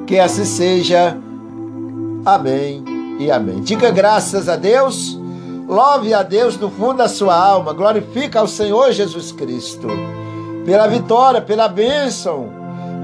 Que 0.06 0.20
assim 0.20 0.46
seja. 0.46 1.18
Amém 2.26 2.86
e 3.20 3.30
amém. 3.30 3.60
Diga 3.62 3.92
graças 3.92 4.48
a 4.48 4.56
Deus. 4.56 5.20
Louve 5.68 6.14
a 6.14 6.24
Deus 6.24 6.56
do 6.56 6.70
fundo 6.70 6.98
da 6.98 7.10
sua 7.10 7.36
alma. 7.36 7.74
Glorifica 7.74 8.40
ao 8.40 8.48
Senhor 8.48 8.92
Jesus 8.92 9.32
Cristo 9.32 9.88
pela 10.66 10.88
vitória, 10.88 11.42
pela 11.42 11.68
bênção, 11.68 12.48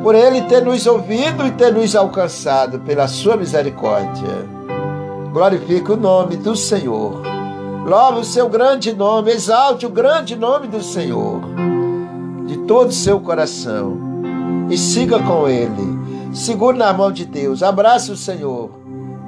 por 0.04 0.16
Ele 0.16 0.42
ter 0.44 0.64
nos 0.64 0.86
ouvido 0.88 1.46
e 1.46 1.52
ter 1.52 1.74
nos 1.74 1.96
alcançado 1.96 2.80
pela 2.80 3.08
sua 3.08 3.36
misericórdia. 3.36 4.48
Glorifica 5.32 5.94
o 5.94 5.98
nome 5.98 6.38
do 6.38 6.56
Senhor. 6.56 7.22
Louve 7.86 8.20
o 8.20 8.24
seu 8.24 8.50
grande 8.50 8.94
nome, 8.94 9.32
exalte 9.32 9.86
o 9.86 9.90
grande 9.90 10.36
nome 10.36 10.68
do 10.68 10.82
Senhor 10.82 11.42
de 12.50 12.58
todo 12.66 12.90
o 12.90 12.92
seu 12.92 13.20
coração 13.20 13.96
e 14.72 14.78
siga 14.78 15.20
com 15.20 15.48
ele. 15.48 16.00
Segure 16.34 16.78
na 16.78 16.92
mão 16.92 17.12
de 17.12 17.26
Deus, 17.26 17.64
abrace 17.64 18.12
o 18.12 18.18
Senhor 18.18 18.70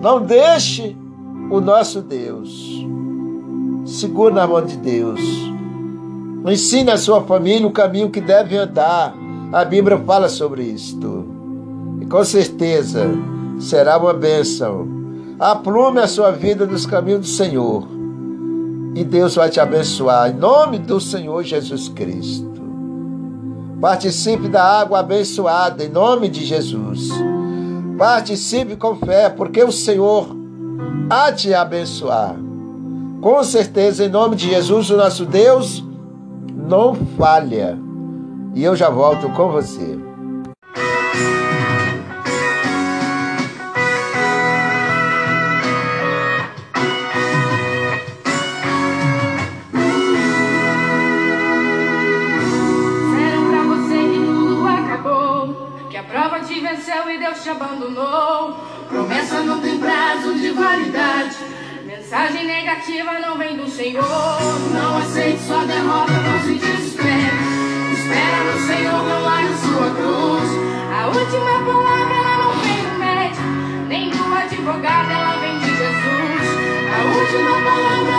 Não 0.01 0.21
deixe 0.21 0.95
o 1.49 1.61
nosso 1.61 2.01
Deus. 2.01 2.83
Segura 3.85 4.33
na 4.33 4.47
mão 4.47 4.65
de 4.65 4.77
Deus. 4.77 5.19
Ensine 6.47 6.89
a 6.89 6.97
sua 6.97 7.21
família 7.21 7.67
o 7.67 7.71
caminho 7.71 8.09
que 8.09 8.19
deve 8.19 8.57
andar. 8.57 9.13
A 9.51 9.65
Bíblia 9.65 9.98
fala 9.98 10.29
sobre 10.29 10.63
isto. 10.63 11.25
E 12.00 12.05
com 12.05 12.24
certeza 12.24 13.05
será 13.60 13.98
uma 13.98 14.13
bênção. 14.13 14.88
Aplume 15.38 16.00
a 16.00 16.08
sua 16.08 16.31
vida 16.31 16.65
nos 16.65 16.86
caminhos 16.86 17.22
do 17.22 17.27
Senhor. 17.27 17.86
E 18.96 19.03
Deus 19.03 19.36
vai 19.36 19.50
te 19.50 19.60
abençoar. 19.60 20.29
Em 20.29 20.36
nome 20.36 20.79
do 20.79 21.01
Senhor 21.01 21.43
Jesus 21.43 21.89
Cristo. 21.89 22.50
Participe 23.81 24.48
da 24.48 24.63
água 24.63 25.00
abençoada 25.00 25.84
em 25.84 25.89
nome 25.89 26.29
de 26.29 26.46
Jesus. 26.46 27.10
Participe 27.98 28.77
com 28.77 28.96
fé, 28.96 29.29
porque 29.29 29.62
o 29.63 29.72
Senhor 29.72 30.34
há 31.10 31.29
te 31.31 31.53
abençoar. 31.53 32.36
Com 33.20 33.43
certeza, 33.43 34.05
em 34.05 34.10
nome 34.10 34.38
de 34.38 34.50
Jesus, 34.50 34.89
o 34.91 34.98
nosso 34.98 35.25
Deus 35.25 35.84
não 36.55 36.96
falha. 37.17 37.77
E 38.53 38.63
eu 38.63 38.75
já 38.75 38.89
volto 38.89 39.29
com 39.29 39.50
você. 39.51 39.98
venceu 56.62 57.10
e 57.10 57.17
Deus 57.17 57.43
te 57.43 57.50
abandonou. 57.50 58.55
Promessa 58.88 59.41
não 59.41 59.60
tem 59.60 59.77
prazo 59.79 60.34
de 60.36 60.51
validade. 60.51 61.38
Mensagem 61.86 62.46
negativa 62.46 63.20
não 63.20 63.38
vem 63.38 63.58
do 63.58 63.70
Senhor. 63.70 64.03
Não 64.74 64.98
aceite 64.98 65.41
sua 65.43 65.65
derrota. 65.65 66.30
Senhor, 68.81 69.03
não 69.03 69.21
largue 69.21 69.53
sua 69.59 69.91
cruz. 69.91 70.50
A 70.91 71.05
última 71.05 71.53
palavra 71.63 72.15
ela 72.15 72.35
não 72.43 72.53
vem 72.63 72.81
do 72.81 72.97
médico, 72.97 73.43
nem 73.88 74.09
do 74.09 74.33
advogado, 74.33 75.11
ela 75.11 75.38
vem 75.39 75.59
de 75.59 75.67
Jesus. 75.67 76.45
A 76.89 77.00
última 77.05 77.53
palavra 77.61 78.11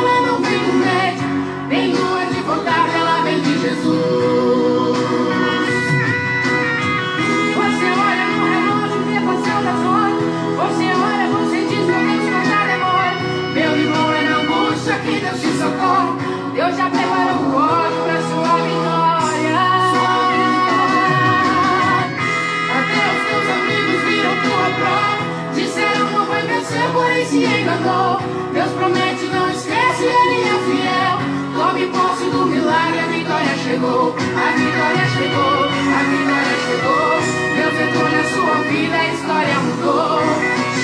se 27.33 27.39
enganou. 27.39 28.21
Deus 28.53 28.73
promete, 28.73 29.25
não 29.33 29.49
esquece, 29.49 30.05
ele 30.05 30.39
é 30.43 30.59
fiel. 30.67 31.17
Tome 31.57 31.87
posse 31.87 32.25
do 32.31 32.47
milagre, 32.47 32.99
a 32.99 33.07
vitória 33.07 33.57
chegou. 33.65 34.15
A 34.15 34.49
vitória 34.61 35.07
chegou, 35.17 35.65
a 35.65 36.03
vitória 36.12 36.57
chegou. 36.67 37.12
Deus 37.57 37.75
entrou 37.85 38.09
na 38.11 38.25
sua 38.35 38.57
vida, 38.69 38.97
a 38.97 39.09
história 39.15 39.57
mudou. 39.61 40.21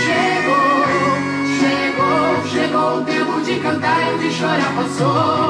Chegou. 0.05 0.69
Chegou 2.51 2.99
o 2.99 3.05
tempo 3.05 3.41
de 3.43 3.61
cantar 3.61 4.01
e 4.01 4.15
o 4.15 4.19
de 4.19 4.31
chorar 4.33 4.73
passou. 4.75 5.48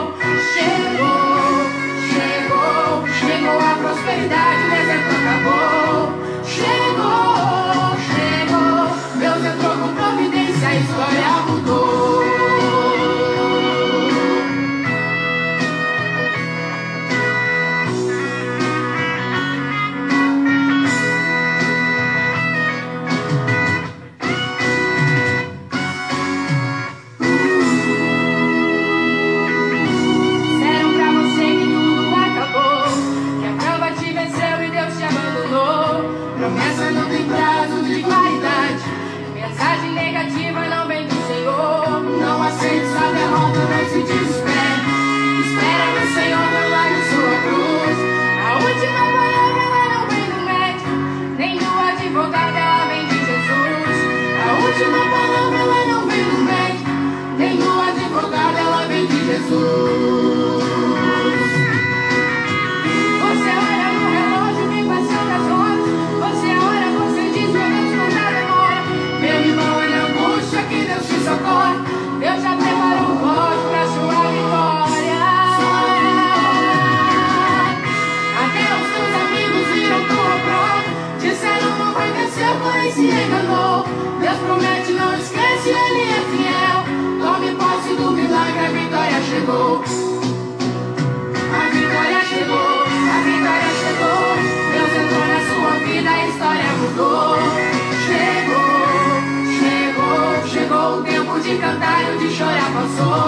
So. 102.96 103.28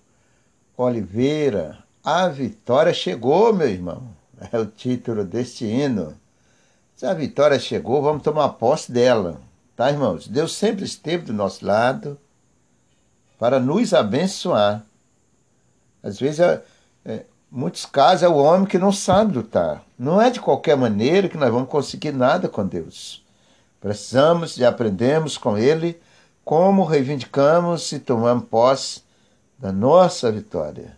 Oliveira. 0.81 1.77
A 2.03 2.27
vitória 2.27 2.93
chegou, 2.93 3.53
meu 3.53 3.69
irmão. 3.69 4.09
É 4.51 4.57
o 4.57 4.65
título 4.65 5.23
deste 5.23 5.65
hino. 5.65 6.17
Se 6.95 7.05
a 7.05 7.13
vitória 7.13 7.59
chegou, 7.59 8.01
vamos 8.01 8.23
tomar 8.23 8.49
posse 8.49 8.91
dela. 8.91 9.39
Tá, 9.75 9.91
irmãos? 9.91 10.27
Deus 10.27 10.55
sempre 10.55 10.83
esteve 10.83 11.25
do 11.25 11.33
nosso 11.33 11.63
lado 11.63 12.17
para 13.37 13.59
nos 13.59 13.93
abençoar. 13.93 14.83
Às 16.01 16.19
vezes, 16.19 16.39
é, 16.39 16.63
é, 17.05 17.25
muitos 17.51 17.85
casos, 17.85 18.23
é 18.23 18.27
o 18.27 18.37
homem 18.37 18.65
que 18.65 18.79
não 18.79 18.91
sabe 18.91 19.35
lutar. 19.35 19.83
Não 19.97 20.19
é 20.19 20.31
de 20.31 20.39
qualquer 20.39 20.75
maneira 20.75 21.29
que 21.29 21.37
nós 21.37 21.51
vamos 21.51 21.69
conseguir 21.69 22.11
nada 22.11 22.49
com 22.49 22.65
Deus. 22.65 23.23
Precisamos 23.79 24.55
de 24.55 24.65
aprendermos 24.65 25.37
com 25.37 25.55
Ele 25.55 26.01
como 26.43 26.83
reivindicamos 26.83 27.91
e 27.91 27.99
tomamos 27.99 28.45
posse 28.45 29.01
da 29.61 29.71
nossa 29.71 30.31
vitória. 30.31 30.97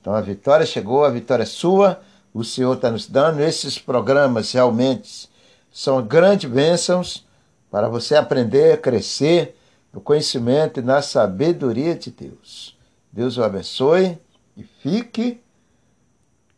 Então 0.00 0.12
a 0.14 0.20
vitória 0.20 0.66
chegou, 0.66 1.04
a 1.04 1.10
vitória 1.10 1.44
é 1.44 1.46
sua, 1.46 2.00
o 2.34 2.42
Senhor 2.42 2.74
está 2.74 2.90
nos 2.90 3.06
dando. 3.06 3.40
Esses 3.40 3.78
programas 3.78 4.50
realmente 4.52 5.30
são 5.70 6.02
grandes 6.02 6.50
bênçãos 6.50 7.24
para 7.70 7.88
você 7.88 8.16
aprender 8.16 8.72
a 8.72 8.76
crescer 8.76 9.56
no 9.92 10.00
conhecimento 10.00 10.80
e 10.80 10.82
na 10.82 11.00
sabedoria 11.00 11.94
de 11.94 12.10
Deus. 12.10 12.76
Deus 13.12 13.38
o 13.38 13.44
abençoe 13.44 14.18
e 14.56 14.64
fique 14.64 15.40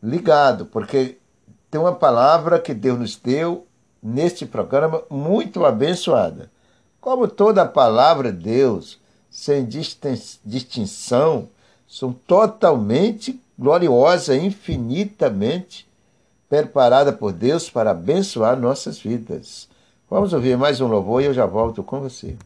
ligado, 0.01 0.65
porque 0.65 1.17
tem 1.69 1.79
uma 1.79 1.93
palavra 1.93 2.59
que 2.59 2.73
Deus 2.73 2.99
nos 2.99 3.15
deu 3.15 3.67
neste 4.01 4.45
programa 4.45 5.03
muito 5.09 5.65
abençoada. 5.65 6.51
Como 6.99 7.27
toda 7.27 7.65
palavra 7.65 8.31
de 8.31 8.43
Deus, 8.43 8.99
sem 9.33 9.67
distinção, 10.45 11.49
são 11.87 12.13
totalmente 12.13 13.41
gloriosa, 13.57 14.37
infinitamente 14.37 15.87
preparada 16.47 17.11
por 17.11 17.33
Deus 17.33 17.67
para 17.67 17.91
abençoar 17.91 18.57
nossas 18.59 18.99
vidas. 18.99 19.67
Vamos 20.07 20.33
ouvir 20.33 20.55
mais 20.55 20.79
um 20.79 20.87
louvor 20.87 21.23
e 21.23 21.25
eu 21.25 21.33
já 21.33 21.47
volto 21.47 21.81
com 21.81 21.99
você. 21.99 22.37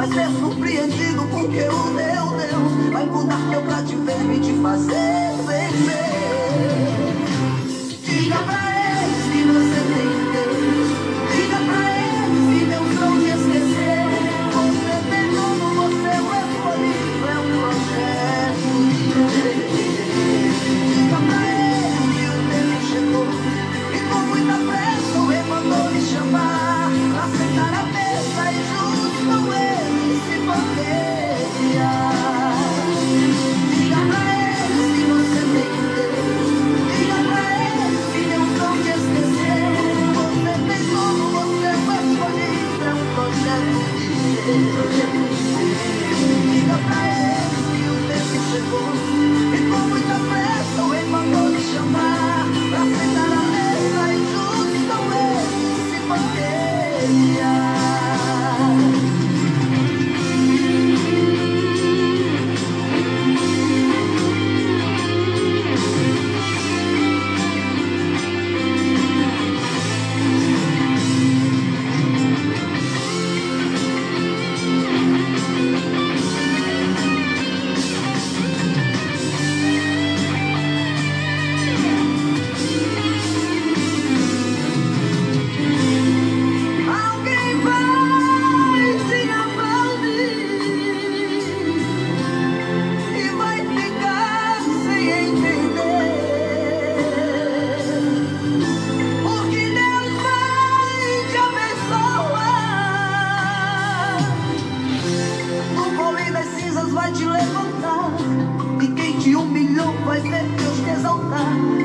Vai 0.00 0.08
ser 0.08 0.20
é 0.20 0.28
surpreendido 0.30 1.26
porque 1.26 1.60
o 1.68 1.90
meu 1.90 2.30
Deus 2.38 2.90
vai 2.90 3.04
mudar 3.04 3.38
teu 3.50 3.60
pra 3.60 3.82
te 3.82 3.96
ver 3.96 4.34
e 4.34 4.40
te 4.40 4.54
fazer 4.62 5.36
vencer. 5.46 6.06
Diga 8.02 8.38
pra 8.38 8.69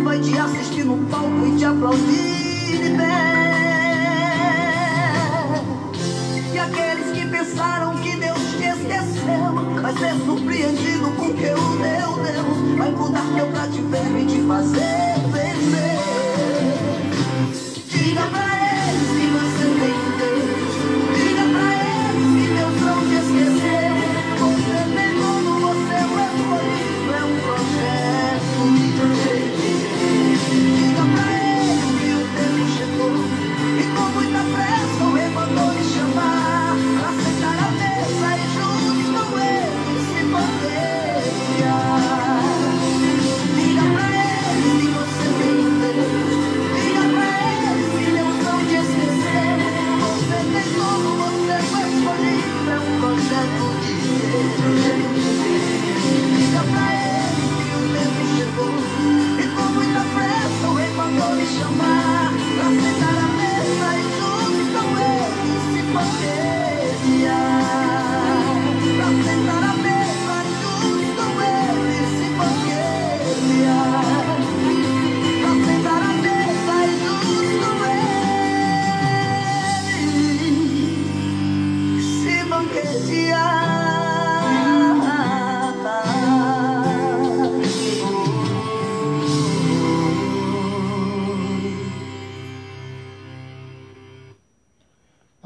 Vai 0.03 0.19
te 0.19 0.37
assistir 0.37 0.85
no 0.85 0.97
palco 1.09 1.47
e 1.47 1.57
te 1.57 1.65
aplaudir 1.65 2.77
de 2.81 2.89
pé. 2.97 3.35
E 6.53 6.59
aqueles 6.59 7.11
que 7.11 7.25
pensaram 7.27 7.97
que 7.97 8.15
Deus 8.15 8.39
te 8.57 8.63
esqueceu 8.63 9.81
Vai 9.81 9.93
ser 9.93 10.15
surpreendido 10.25 11.11
com 11.11 11.33
que 11.33 11.45
o 11.45 11.77
teu 11.77 12.17
Deus 12.23 12.77
Vai 12.77 12.91
mudar 12.91 13.25
teu 13.35 13.47
cativeiro 13.51 14.19
e 14.19 14.25
te 14.25 14.41
fazer 14.47 15.15
vencer. 15.31 15.95
Diga 17.89 18.21
pra 18.27 18.57
ele 18.57 18.64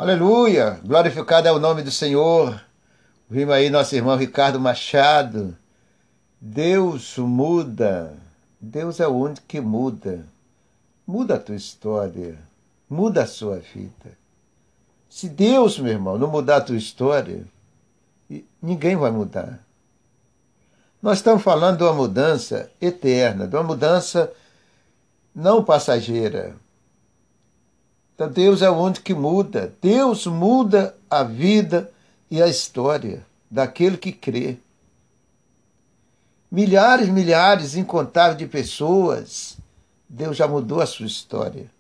Aleluia! 0.10 0.80
Glorificado 0.84 1.48
é 1.48 1.52
o 1.52 1.60
nome 1.60 1.84
do 1.84 1.91
Senhor. 1.91 2.60
Vimos 3.30 3.54
aí 3.54 3.69
nosso 3.69 3.93
irmão 3.93 4.17
Ricardo 4.17 4.60
Machado. 4.60 5.56
Deus 6.41 7.15
muda. 7.19 8.17
Deus 8.60 9.00
é 9.00 9.08
o 9.08 9.12
único 9.12 9.45
que 9.48 9.62
muda. 9.62 10.26
Muda 11.06 11.36
a 11.36 11.39
tua 11.39 11.56
história. 11.56 12.39
Muda 12.89 13.22
a 13.22 13.28
sua 13.28 13.58
vida. 13.60 14.17
Se 15.08 15.30
Deus, 15.30 15.78
meu 15.78 15.93
irmão, 15.93 16.17
não 16.17 16.28
mudar 16.28 16.56
a 16.56 16.62
tua 16.62 16.76
história, 16.76 17.45
ninguém 18.60 18.95
vai 18.95 19.12
mudar. 19.12 19.60
Nós 21.04 21.19
estamos 21.19 21.43
falando 21.43 21.78
de 21.78 21.84
uma 21.84 21.93
mudança 21.93 22.72
eterna, 22.82 23.48
de 23.48 23.56
uma 23.56 23.62
mudança 23.62 24.34
não 25.36 25.63
passageira. 25.63 26.56
Então 28.20 28.30
Deus 28.30 28.62
é 28.62 28.70
o 28.70 28.76
único 28.76 29.02
que 29.02 29.14
muda. 29.14 29.74
Deus 29.82 30.28
muda 30.28 30.94
a 31.10 31.24
vida 31.24 31.90
e 32.30 32.44
a 32.44 32.50
história 32.50 33.26
daquele 33.50 33.96
que 33.96 34.12
crê. 34.12 34.58
Milhares, 36.52 37.08
milhares, 37.08 37.78
incontáveis 37.78 38.38
de 38.38 38.46
pessoas, 38.46 39.58
Deus 40.10 40.36
já 40.36 40.50
mudou 40.50 40.82
a 40.82 40.86
sua 40.86 41.06
história. 41.06 41.72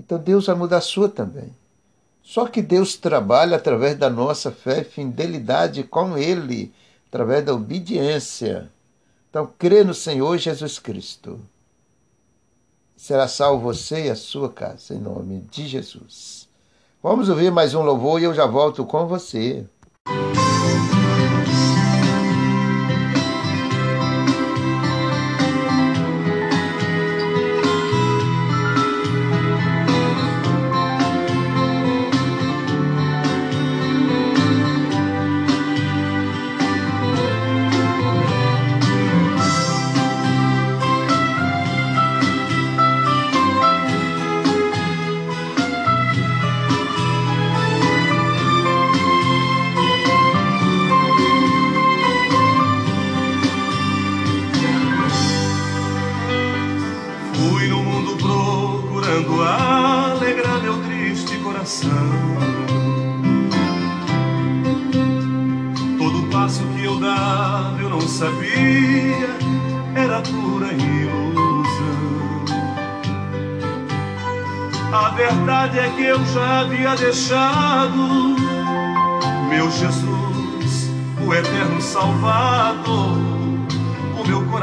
Então 0.00 0.16
Deus 0.16 0.46
vai 0.46 0.56
mudar 0.56 0.78
a 0.78 0.80
sua 0.80 1.06
também. 1.06 1.54
Só 2.22 2.46
que 2.46 2.62
Deus 2.62 2.96
trabalha 2.96 3.58
através 3.58 3.94
da 3.94 4.08
nossa 4.08 4.50
fé 4.50 4.80
e 4.80 4.84
fidelidade 4.84 5.82
com 5.82 6.16
Ele, 6.16 6.72
através 7.08 7.44
da 7.44 7.52
obediência. 7.52 8.70
Então, 9.28 9.52
crê 9.58 9.84
no 9.84 9.92
Senhor 9.92 10.38
Jesus 10.38 10.78
Cristo 10.78 11.38
será 12.98 13.28
salvo 13.28 13.62
você 13.62 14.06
e 14.06 14.10
a 14.10 14.16
sua 14.16 14.50
casa, 14.50 14.92
em 14.92 14.98
nome 14.98 15.46
de 15.52 15.68
Jesus. 15.68 16.48
Vamos 17.00 17.28
ouvir 17.28 17.52
mais 17.52 17.72
um 17.72 17.82
louvor 17.82 18.20
e 18.20 18.24
eu 18.24 18.34
já 18.34 18.44
volto 18.44 18.84
com 18.84 19.06
você. 19.06 19.64
Fui 20.04 20.97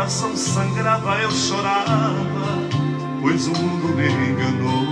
coração 0.06 0.38
sangrava, 0.38 1.18
eu 1.18 1.32
chorava, 1.32 2.60
pois 3.22 3.48
o 3.48 3.54
mundo 3.54 3.88
me 3.96 4.08
enganou. 4.08 4.86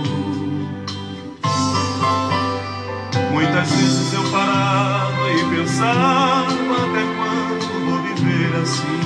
Muitas 3.30 3.70
vezes 3.70 4.12
eu 4.12 4.24
parava 4.32 5.30
e 5.30 5.54
pensava 5.54 6.74
até 6.82 7.04
quando 7.14 7.64
vou 7.84 8.02
viver 8.02 8.56
assim. 8.60 9.04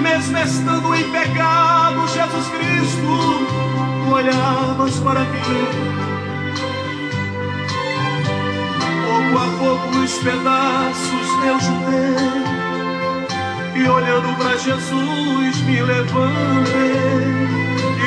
Mesmo 0.00 0.38
estando 0.38 0.94
em 0.94 1.12
pecado, 1.12 2.08
Jesus 2.08 2.48
Cristo, 2.48 3.12
tu 4.02 4.14
olhavas 4.14 4.98
para 5.00 5.20
mim. 5.20 6.08
Pouco 9.04 9.38
a 9.44 9.46
pouco 9.58 9.98
os 9.98 10.12
pedaços 10.20 11.28
eu 11.46 11.60
juntei 11.60 12.57
E 13.78 13.88
olhando 13.88 14.36
para 14.36 14.58
Jesus 14.58 15.60
me 15.62 15.82
levantei 15.82 17.38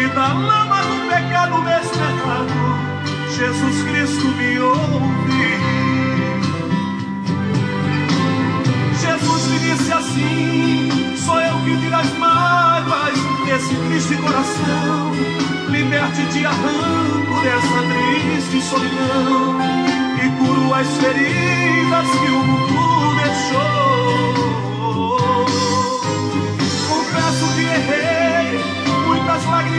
E 0.01 0.07
da 0.13 0.33
lama 0.33 0.81
do 0.81 1.07
pecado 1.07 1.61
mesmo 1.63 1.95
errado 1.95 2.81
Jesus 3.41 3.83
Cristo 3.83 4.27
me 4.37 4.59
ouve. 4.59 5.57
Jesus 8.99 9.47
me 9.47 9.59
disse 9.59 9.93
assim 9.93 11.15
Sou 11.17 11.39
eu 11.39 11.57
que 11.61 11.77
tiro 11.77 11.95
as 11.95 12.17
mágoas 12.17 13.17
desse 13.45 13.73
triste 13.73 14.15
coração. 14.17 15.11
Liberte 15.69 16.23
te 16.31 16.45
arranco 16.45 17.41
dessa 17.41 17.81
triste 17.89 18.61
solidão. 18.69 19.57
E 20.23 20.29
curo 20.37 20.73
as 20.75 20.87
feridas 20.97 22.09
que 22.19 22.31
o 22.31 22.43
mundo 22.43 23.15
deixou 23.15 24.70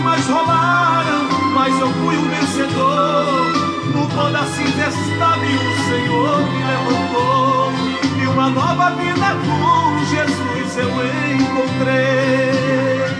lágrimas 0.02 0.26
rolaram 0.26 1.28
Mas 1.54 1.78
eu 1.78 1.88
fui 1.88 2.16
um 2.16 2.28
vencedor. 2.28 3.52
No 3.94 4.06
pó 4.08 4.30
da 4.30 4.44
cinza 4.44 4.88
estava 4.88 5.44
e 5.44 5.56
o 5.56 5.84
Senhor 5.84 6.40
me 6.50 6.64
levantou. 6.64 7.72
E 8.20 8.26
uma 8.26 8.48
nova 8.50 8.90
vida 8.96 9.36
com 9.44 9.98
Jesus 10.06 10.76
eu 10.78 10.90
encontrei 11.36 13.11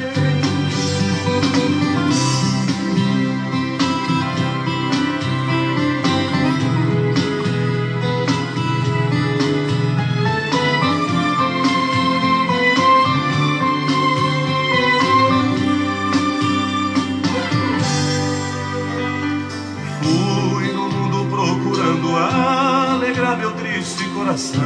coração. 24.33 24.62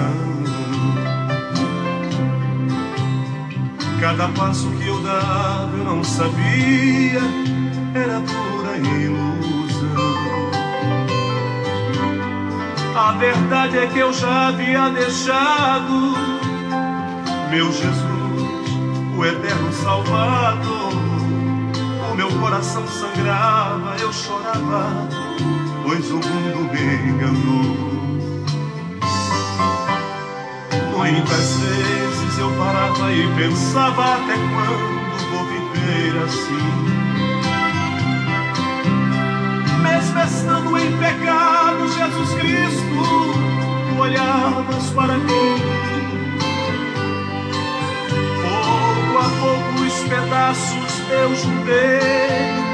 Cada 4.00 4.28
passo 4.28 4.70
que 4.70 4.86
eu 4.86 5.02
dava 5.02 5.76
eu 5.76 5.84
não 5.84 6.04
sabia, 6.04 7.20
era 7.94 8.20
pura 8.20 8.76
ilusão. 8.76 9.96
A 12.96 13.12
verdade 13.12 13.78
é 13.78 13.86
que 13.88 13.98
eu 13.98 14.12
já 14.12 14.48
havia 14.48 14.88
deixado 14.90 16.14
meu 17.50 17.66
Jesus, 17.72 18.70
o 19.16 19.24
eterno 19.24 19.72
Salvador. 19.72 20.92
O 22.12 22.14
meu 22.14 22.30
coração 22.38 22.86
sangrava, 22.86 23.96
eu 24.00 24.12
chorava, 24.12 25.08
pois 25.82 26.10
o 26.10 26.14
mundo 26.14 26.72
me 26.72 27.10
enganou. 27.10 27.85
Muitas 30.96 31.56
vezes 31.58 32.38
eu 32.38 32.50
parava 32.52 33.12
e 33.12 33.28
pensava 33.36 34.14
até 34.14 34.32
quando 34.32 35.06
vou 35.30 35.44
viver 35.44 36.24
assim. 36.24 36.56
Mesmo 39.82 40.18
estando 40.20 40.78
em 40.78 40.96
pecado, 40.96 41.86
Jesus 41.86 42.34
Cristo, 42.40 43.34
tu 43.90 44.00
olhavas 44.00 44.90
para 44.94 45.18
mim. 45.18 45.56
Pouco 48.42 49.18
a 49.18 49.28
pouco 49.38 49.84
os 49.84 49.98
pedaços 50.08 50.96
eu 51.10 51.34
juntei 51.36 52.66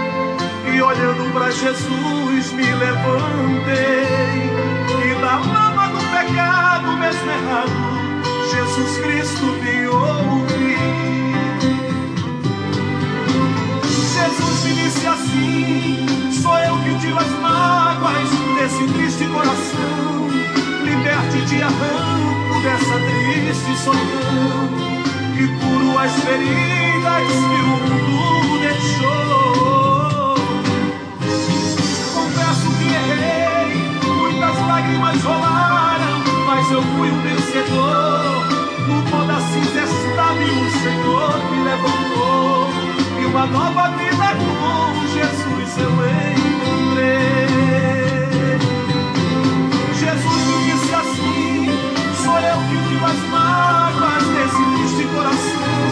e 0.72 0.80
olhando 0.80 1.32
para 1.32 1.50
Jesus 1.50 2.52
me 2.52 2.72
levantei 2.72 4.06
e 5.10 5.20
da 5.20 5.38
lama 5.38 5.88
do 5.88 5.98
pecado 6.10 6.96
mesmo 6.98 7.30
errado 7.30 7.91
Jesus 8.52 8.98
Cristo 8.98 9.46
me 9.62 9.86
ouve. 9.86 10.76
Jesus 14.14 14.64
me 14.64 14.72
disse 14.74 15.06
assim: 15.06 16.06
sou 16.42 16.56
eu 16.58 16.76
que 16.84 16.92
tiro 17.00 17.18
as 17.18 17.32
mágoas 17.40 18.28
desse 18.58 18.84
triste 18.92 19.24
coração, 19.28 20.28
liberte 20.84 21.40
de 21.46 21.62
arranco 21.62 22.60
dessa 22.62 22.96
triste 23.08 23.76
solidão, 23.82 24.68
e 25.34 25.46
curo 25.58 25.98
as 25.98 26.12
feridas 26.12 27.28
que 27.28 27.60
o 27.62 27.76
mundo 27.88 28.58
deixou. 28.60 30.36
Confesso 32.14 32.68
que 32.78 32.86
errei, 33.00 33.72
muitas 34.06 34.56
lágrimas 34.66 35.22
rolaram, 35.22 35.81
mas 36.54 36.70
eu 36.70 36.82
fui 36.82 37.10
um 37.10 37.22
vencedor 37.22 38.42
toda 39.10 39.40
cinza 39.40 39.84
estava 39.84 40.42
e 40.42 40.50
o 40.50 40.70
Senhor 40.82 41.32
me 41.50 41.58
levantou. 41.64 42.68
E 43.18 43.24
uma 43.24 43.46
nova 43.46 43.88
vida 43.96 44.28
com 44.36 45.06
Jesus 45.14 45.78
eu 45.78 45.92
encontrei. 46.44 47.48
Jesus 49.98 50.40
me 50.48 50.56
disse 50.66 50.94
assim: 50.94 51.70
sou 52.22 52.38
eu 52.38 52.58
que 52.68 52.76
tiro 52.88 53.06
as 53.06 53.20
mágoas 53.30 54.24
desse 54.34 54.62
triste 54.74 55.04
coração. 55.14 55.86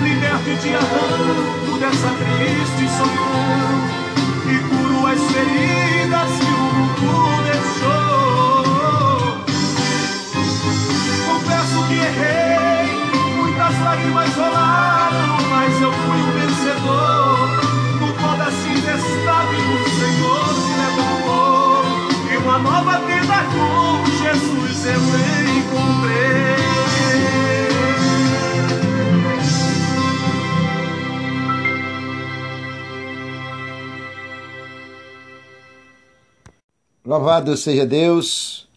Liberte 0.00 0.52
de 0.62 0.70
arranco 0.74 1.78
dessa 1.80 2.10
triste 2.16 2.84
solidão. 2.96 3.76
E 4.48 4.56
curo 4.70 5.06
as 5.06 5.20
feridas 5.32 6.30
que 6.38 6.52
o 6.52 7.04
mundo 7.04 7.42
deixou. 7.44 7.95
Que 11.88 11.94
errei, 11.94 12.86
muitas 13.36 13.80
lágrimas 13.80 14.34
rolaram, 14.34 15.36
mas 15.50 15.80
eu 15.80 15.92
fui 15.92 16.18
um 16.18 16.32
vencedor. 16.32 17.48
No 18.00 18.12
pó 18.14 18.36
da 18.36 18.50
cinza 18.50 18.96
o 18.96 19.88
Senhor 19.98 20.54
me 20.64 20.74
levantou. 20.82 21.84
E 22.32 22.36
uma 22.38 22.58
nova 22.58 22.98
vida 23.06 23.36
com 23.52 24.04
Jesus 24.06 24.86
eu 24.86 25.00
encontrei. 25.58 26.56
Louvado 37.04 37.56
seja 37.56 37.86
Deus, 37.86 38.68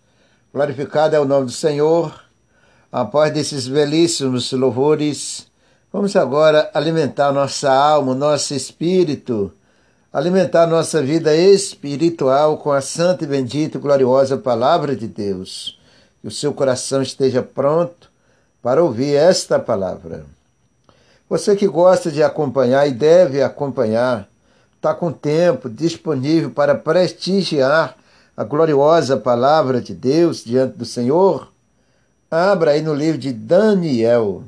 glorificado 0.54 1.15
é 1.15 1.19
o 1.19 1.26
nome 1.26 1.48
do 1.48 1.52
Senhor. 1.52 2.28
Após 2.91 3.32
desses 3.32 3.67
belíssimos 3.67 4.52
louvores, 4.52 5.45
vamos 5.93 6.15
agora 6.15 6.71
alimentar 6.73 7.32
nossa 7.32 7.71
alma, 7.71 8.15
nosso 8.15 8.56
espírito, 8.56 9.54
alimentar 10.12 10.65
nossa 10.65 10.99
vida 10.99 11.36
espiritual 11.36 12.58
com 12.58 12.71
a 12.71 12.82
santa 12.82 13.25
e 13.25 13.28
bendita 13.28 13.78
e 13.78 13.82
gloriosa 13.82 14.38
palavra 14.38 14.95
de 14.95 15.08
Deus. 15.08 15.80
Que 16.19 16.28
o 16.28 16.32
seu 16.32 16.52
coração 16.52 17.04
esteja 17.04 17.43
pronto 17.43 18.10
para 18.60 18.84
ouvir 18.84 19.13
esta 19.13 19.60
palavra. 19.60 20.25
Você 21.30 21.56
que 21.56 21.67
gosta 21.67 22.12
de 22.12 22.23
acompanhar 22.23 22.88
e 22.88 22.91
deve 22.91 23.43
acompanhar, 23.43 24.28
está 24.75 24.95
com 24.95 25.12
tempo 25.12 25.69
disponível 25.69 26.49
para 26.49 26.73
prestigiar 26.73 27.95
a 28.36 28.43
gloriosa 28.43 29.15
palavra 29.15 29.80
de 29.80 29.93
Deus 29.93 30.43
diante 30.43 30.75
do 30.75 30.86
Senhor? 30.86 31.49
Abra 32.31 32.71
aí 32.71 32.81
no 32.83 32.93
livro 32.93 33.17
de 33.17 33.33
Daniel. 33.33 34.43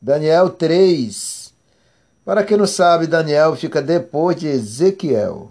Daniel 0.00 0.48
3. 0.48 1.52
Para 2.24 2.42
quem 2.42 2.56
não 2.56 2.66
sabe, 2.66 3.06
Daniel 3.06 3.54
fica 3.54 3.82
depois 3.82 4.36
de 4.36 4.46
Ezequiel. 4.46 5.50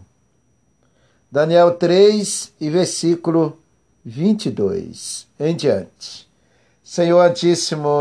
Daniel 1.31 1.75
3 1.75 2.53
e 2.59 2.71
versículo 2.71 3.55
22 4.03 5.27
em 5.39 5.55
diante. 5.55 6.27
Senhor 6.83 7.21
Altíssimo 7.21 7.99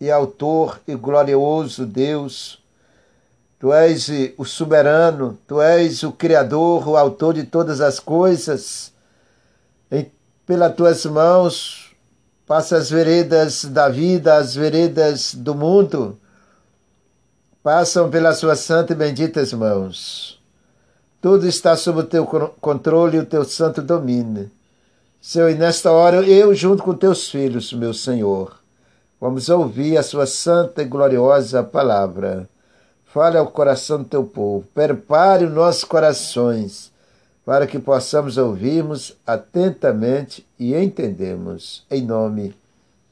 e 0.00 0.10
Autor 0.10 0.80
e 0.88 0.94
glorioso 0.94 1.84
Deus, 1.84 2.58
Tu 3.58 3.70
és 3.70 4.08
o 4.38 4.46
soberano, 4.46 5.38
Tu 5.46 5.60
és 5.60 6.02
o 6.02 6.10
Criador, 6.10 6.88
o 6.88 6.96
Autor 6.96 7.34
de 7.34 7.44
todas 7.44 7.82
as 7.82 8.00
coisas. 8.00 8.92
Em, 9.90 10.10
pelas 10.46 10.74
Tuas 10.74 11.04
mãos 11.04 11.81
Passa 12.46 12.76
as 12.76 12.90
veredas 12.90 13.64
da 13.64 13.88
vida, 13.88 14.36
as 14.36 14.54
veredas 14.54 15.34
do 15.34 15.54
mundo, 15.54 16.18
passam 17.62 18.10
pelas 18.10 18.38
suas 18.38 18.60
santas 18.60 18.96
e 18.96 18.98
benditas 18.98 19.52
mãos. 19.52 20.40
Tudo 21.20 21.46
está 21.46 21.76
sob 21.76 22.00
o 22.00 22.04
teu 22.04 22.26
controle 22.60 23.16
e 23.16 23.20
o 23.20 23.26
teu 23.26 23.44
santo 23.44 23.80
domínio. 23.80 24.50
Senhor, 25.20 25.50
e 25.50 25.54
nesta 25.54 25.92
hora 25.92 26.16
eu, 26.28 26.52
junto 26.52 26.82
com 26.82 26.94
teus 26.94 27.30
filhos, 27.30 27.72
meu 27.72 27.94
Senhor, 27.94 28.58
vamos 29.20 29.48
ouvir 29.48 29.96
a 29.96 30.02
sua 30.02 30.26
santa 30.26 30.82
e 30.82 30.84
gloriosa 30.84 31.62
palavra. 31.62 32.48
Fale 33.04 33.38
ao 33.38 33.46
coração 33.46 33.98
do 33.98 34.08
teu 34.08 34.24
povo, 34.24 34.66
prepare 34.74 35.44
os 35.44 35.52
nossos 35.52 35.84
corações 35.84 36.90
para 37.44 37.66
que 37.66 37.78
possamos 37.78 38.38
ouvirmos 38.38 39.16
atentamente 39.26 40.46
e 40.58 40.74
entendemos, 40.74 41.84
em 41.90 42.02
nome 42.02 42.54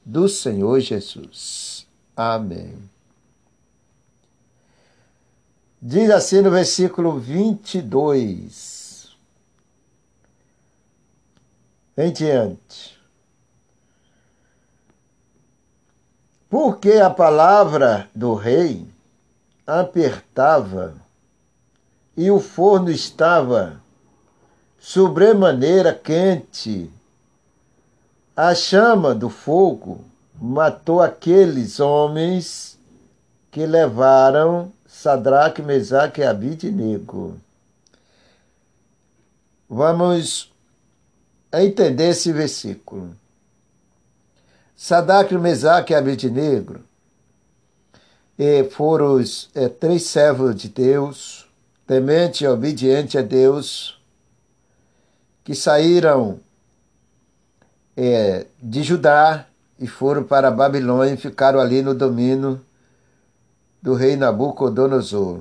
do 0.04 0.28
Senhor 0.28 0.78
Jesus. 0.80 1.86
Amém. 2.16 2.76
Diz 5.82 6.10
assim 6.10 6.42
no 6.42 6.50
versículo 6.50 7.18
22. 7.18 9.16
Em 11.96 12.12
diante. 12.12 12.98
Porque 16.48 16.92
a 16.92 17.10
palavra 17.10 18.08
do 18.14 18.34
rei 18.34 18.86
apertava 19.66 20.94
e 22.16 22.30
o 22.30 22.40
forno 22.40 22.90
estava 22.90 23.79
sobremaneira 24.80 25.94
quente. 25.94 26.90
A 28.34 28.54
chama 28.54 29.14
do 29.14 29.28
fogo 29.28 30.02
matou 30.40 31.02
aqueles 31.02 31.78
homens 31.78 32.78
que 33.50 33.66
levaram 33.66 34.72
Sadraque, 34.86 35.60
Mesaque 35.60 36.22
e 36.22 36.24
Abidnego. 36.24 37.36
Vamos 39.68 40.50
entender 41.52 42.08
esse 42.08 42.32
versículo. 42.32 43.14
Sadraque, 44.74 45.36
Mesaque 45.36 45.92
e 45.92 45.96
Abidnego 45.96 46.80
foram 48.70 49.14
os 49.16 49.50
é, 49.54 49.68
três 49.68 50.04
servos 50.04 50.56
de 50.56 50.68
Deus, 50.68 51.46
temente 51.86 52.44
e 52.44 52.48
obediente 52.48 53.18
a 53.18 53.22
Deus, 53.22 53.99
que 55.50 55.56
saíram 55.56 56.38
é, 57.96 58.46
de 58.62 58.84
Judá 58.84 59.46
e 59.80 59.88
foram 59.88 60.22
para 60.22 60.46
a 60.46 60.50
Babilônia 60.52 61.14
e 61.14 61.16
ficaram 61.16 61.58
ali 61.58 61.82
no 61.82 61.92
domínio 61.92 62.64
do 63.82 63.94
rei 63.94 64.14
Nabucodonosor. 64.14 65.40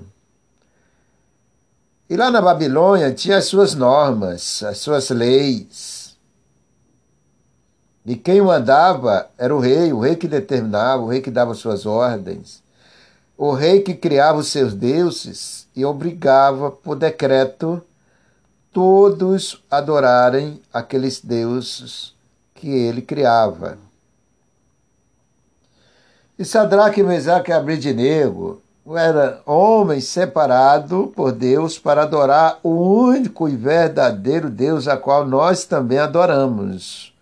E 2.10 2.18
lá 2.18 2.32
na 2.32 2.42
Babilônia 2.42 3.14
tinha 3.14 3.38
as 3.38 3.46
suas 3.46 3.76
normas, 3.76 4.64
as 4.64 4.80
suas 4.80 5.12
leis. 5.12 6.18
E 8.04 8.16
quem 8.16 8.42
mandava 8.42 9.30
era 9.38 9.56
o 9.56 9.60
rei, 9.60 9.94
o 9.94 10.00
rei 10.00 10.16
que 10.16 10.28
determinava, 10.28 11.04
o 11.04 11.08
rei 11.08 11.22
que 11.22 11.30
dava 11.30 11.54
suas 11.54 11.86
ordens. 11.86 12.64
o 13.38 13.54
rei 13.54 13.84
que 13.84 13.94
criava 13.94 14.40
os 14.40 14.48
seus 14.48 14.74
deuses 14.74 15.68
e 15.76 15.86
obrigava, 15.86 16.72
por 16.72 16.96
decreto, 16.96 17.80
todos 18.72 19.64
adorarem 19.70 20.62
aqueles 20.74 21.22
deuses 21.22 22.16
que 22.54 22.70
ele 22.70 23.02
criava. 23.02 23.78
E 26.38 26.46
Sadraque, 26.46 27.04
Mesaque 27.04 27.52
e 27.52 27.54
Abednego 27.54 28.62
eram 28.98 29.40
homens 29.46 30.06
separados 30.06 31.12
por 31.14 31.32
Deus 31.32 31.78
para 31.78 32.04
adorar 32.04 32.60
o 32.64 32.70
único 32.70 33.48
e 33.48 33.56
verdadeiro 33.56 34.50
Deus 34.50 34.88
a 34.88 34.98
qual 34.98 35.28
nós 35.28 35.66
também 35.66 36.00
adoramos, 36.00 37.14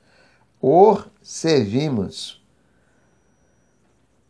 o 0.62 0.98
servimos. 1.22 2.41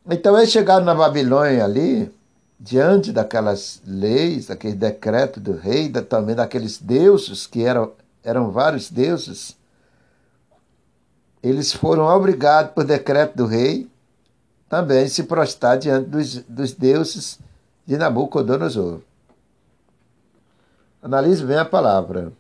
Então 0.09 0.38
eles 0.38 0.51
chegaram 0.51 0.86
na 0.86 0.95
Babilônia 0.95 1.65
ali, 1.65 2.11
diante 2.60 3.12
daquelas 3.12 3.82
leis, 3.86 4.47
daquele 4.47 4.76
decreto 4.76 5.39
do 5.39 5.53
rei, 5.53 5.89
também 5.89 6.36
daqueles 6.36 6.78
deuses, 6.78 7.45
que 7.45 7.64
eram, 7.64 7.91
eram 8.24 8.51
vários 8.51 8.89
deuses, 8.89 9.55
eles 11.41 11.72
foram 11.72 12.05
obrigados 12.05 12.74
por 12.74 12.84
decreto 12.84 13.38
do 13.38 13.45
rei 13.45 13.89
também 14.70 15.08
se 15.08 15.24
prostrar 15.24 15.78
diante 15.78 16.10
dos, 16.10 16.36
dos 16.43 16.74
deuses 16.74 17.39
de 17.86 17.97
Nabucodonosor. 17.97 19.01
Analise 21.01 21.45
bem 21.45 21.58
a 21.58 21.66
palavra. 21.66 22.34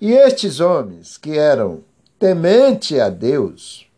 E 0.00 0.12
estes 0.12 0.60
homens 0.60 1.16
que 1.16 1.36
eram 1.38 1.82
temente 2.18 3.00
a 3.00 3.08
Deus 3.08 3.88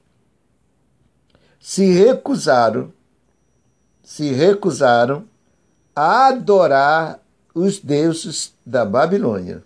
se 1.58 1.92
recusaram 1.92 2.92
se 4.10 4.32
recusaram 4.32 5.24
a 5.94 6.26
adorar 6.26 7.20
os 7.54 7.78
deuses 7.78 8.52
da 8.66 8.84
Babilônia. 8.84 9.62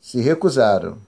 Se 0.00 0.20
recusaram. 0.20 0.98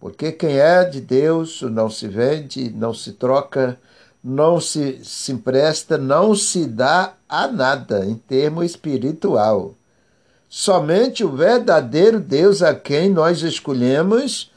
Porque 0.00 0.32
quem 0.32 0.56
é 0.56 0.84
de 0.84 1.02
Deus 1.02 1.60
não 1.60 1.90
se 1.90 2.08
vende, 2.08 2.70
não 2.70 2.94
se 2.94 3.12
troca, 3.12 3.78
não 4.22 4.58
se, 4.58 5.04
se 5.04 5.32
empresta, 5.32 5.98
não 5.98 6.34
se 6.34 6.64
dá 6.64 7.12
a 7.28 7.46
nada 7.46 8.06
em 8.06 8.14
termo 8.14 8.64
espiritual. 8.64 9.74
Somente 10.48 11.22
o 11.22 11.36
verdadeiro 11.36 12.20
Deus 12.20 12.62
a 12.62 12.74
quem 12.74 13.10
nós 13.10 13.42
escolhemos 13.42 14.50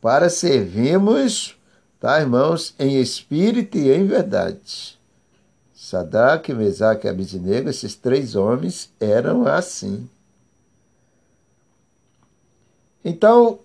para 0.00 0.28
servirmos 0.28 1.56
Tá, 2.04 2.20
irmãos? 2.20 2.74
Em 2.78 3.00
espírito 3.00 3.78
e 3.78 3.90
em 3.90 4.04
verdade. 4.04 5.00
Sadraque, 5.74 6.52
Mesaque 6.52 7.06
e 7.06 7.08
Abidnego, 7.08 7.70
esses 7.70 7.94
três 7.94 8.36
homens 8.36 8.92
eram 9.00 9.46
assim. 9.46 10.06
Então, 13.02 13.58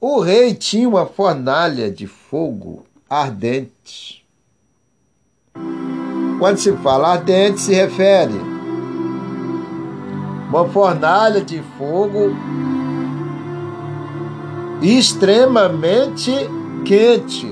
o 0.00 0.20
rei 0.20 0.54
tinha 0.54 0.88
uma 0.88 1.06
fornalha 1.06 1.90
de 1.90 2.06
fogo 2.06 2.86
ardente. 3.08 4.24
Quando 6.38 6.58
se 6.58 6.70
fala 6.76 7.14
ardente, 7.14 7.62
se 7.62 7.74
refere 7.74 8.38
uma 10.48 10.68
fornalha 10.68 11.40
de 11.40 11.60
fogo 11.76 12.30
extremamente 14.80 16.30
quente, 16.84 17.50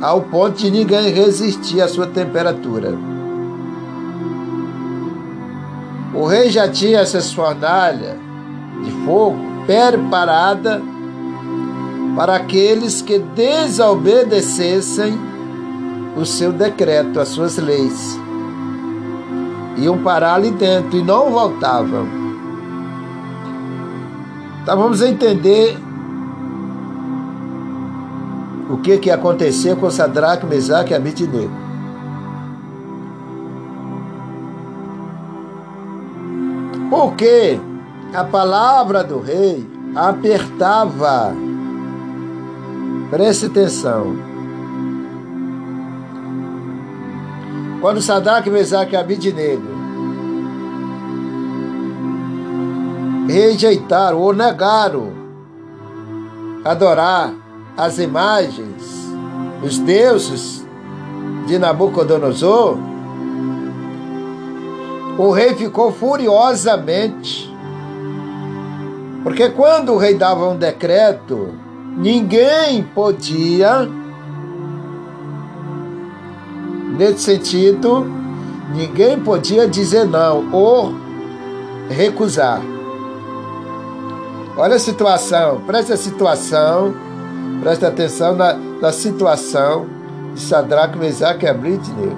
ao 0.00 0.22
ponto 0.22 0.56
de 0.56 0.70
ninguém 0.70 1.12
resistir 1.12 1.80
à 1.80 1.88
sua 1.88 2.06
temperatura. 2.06 2.96
O 6.14 6.26
rei 6.26 6.50
já 6.50 6.68
tinha 6.68 7.00
essa 7.00 7.20
fornalha 7.20 8.16
de 8.82 8.90
fogo 9.04 9.36
preparada 9.66 10.80
para 12.16 12.36
aqueles 12.36 13.02
que 13.02 13.18
desobedecessem 13.18 15.18
o 16.16 16.24
seu 16.24 16.52
decreto, 16.52 17.18
as 17.18 17.28
suas 17.28 17.58
leis. 17.58 18.18
Iam 19.76 19.98
parar 19.98 20.34
ali 20.34 20.52
dentro 20.52 20.96
e 20.96 21.02
não 21.02 21.30
voltavam. 21.30 22.06
Então 24.62 24.78
vamos 24.78 25.02
entender 25.02 25.76
o 28.70 28.78
que, 28.78 28.98
que 28.98 29.10
aconteceu 29.10 29.76
com 29.76 29.90
Sadraque, 29.90 30.46
Mesaque 30.46 30.92
e 30.92 30.96
Abidnego. 30.96 31.50
Porque 36.88 37.58
a 38.14 38.24
palavra 38.24 39.02
do 39.02 39.20
rei 39.20 39.68
apertava. 39.94 41.34
Preste 43.10 43.46
atenção. 43.46 44.16
Quando 47.80 48.00
Sadraque, 48.00 48.48
Mesaque 48.48 48.94
e 48.94 48.96
Abidnego 48.96 49.74
rejeitaram 53.28 54.18
ou 54.18 54.32
negaram 54.32 55.12
adorar 56.64 57.43
as 57.76 57.98
imagens, 57.98 59.12
os 59.62 59.78
deuses 59.78 60.66
de 61.46 61.58
Nabucodonosor, 61.58 62.78
o 65.18 65.30
rei 65.30 65.54
ficou 65.54 65.92
furiosamente. 65.92 67.52
Porque 69.22 69.48
quando 69.50 69.92
o 69.92 69.96
rei 69.96 70.14
dava 70.14 70.48
um 70.48 70.56
decreto, 70.56 71.54
ninguém 71.96 72.82
podia, 72.82 73.88
nesse 76.98 77.20
sentido, 77.20 78.06
ninguém 78.74 79.18
podia 79.18 79.66
dizer 79.66 80.04
não 80.04 80.52
ou 80.52 80.94
recusar. 81.88 82.60
Olha 84.56 84.76
a 84.76 84.78
situação, 84.78 85.62
preste 85.66 85.92
a 85.92 85.96
situação 85.96 86.94
Presta 87.64 87.88
atenção 87.88 88.36
na, 88.36 88.52
na 88.52 88.92
situação 88.92 89.86
de 90.34 90.40
Sadraque, 90.42 90.98
Mesaque 90.98 91.46
e 91.46 91.48
Abridnego. 91.48 92.14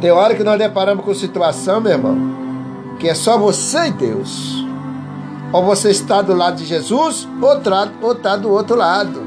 Tem 0.00 0.10
hora 0.10 0.34
que 0.34 0.42
nós 0.42 0.58
deparamos 0.58 1.04
com 1.04 1.14
situação, 1.14 1.80
meu 1.80 1.92
irmão, 1.92 2.18
que 2.98 3.08
é 3.08 3.14
só 3.14 3.38
você 3.38 3.86
e 3.86 3.90
Deus. 3.92 4.66
Ou 5.52 5.64
você 5.64 5.90
está 5.90 6.20
do 6.20 6.34
lado 6.34 6.56
de 6.56 6.64
Jesus, 6.64 7.28
ou 7.40 8.12
está 8.12 8.36
do 8.36 8.50
outro 8.50 8.74
lado. 8.74 9.22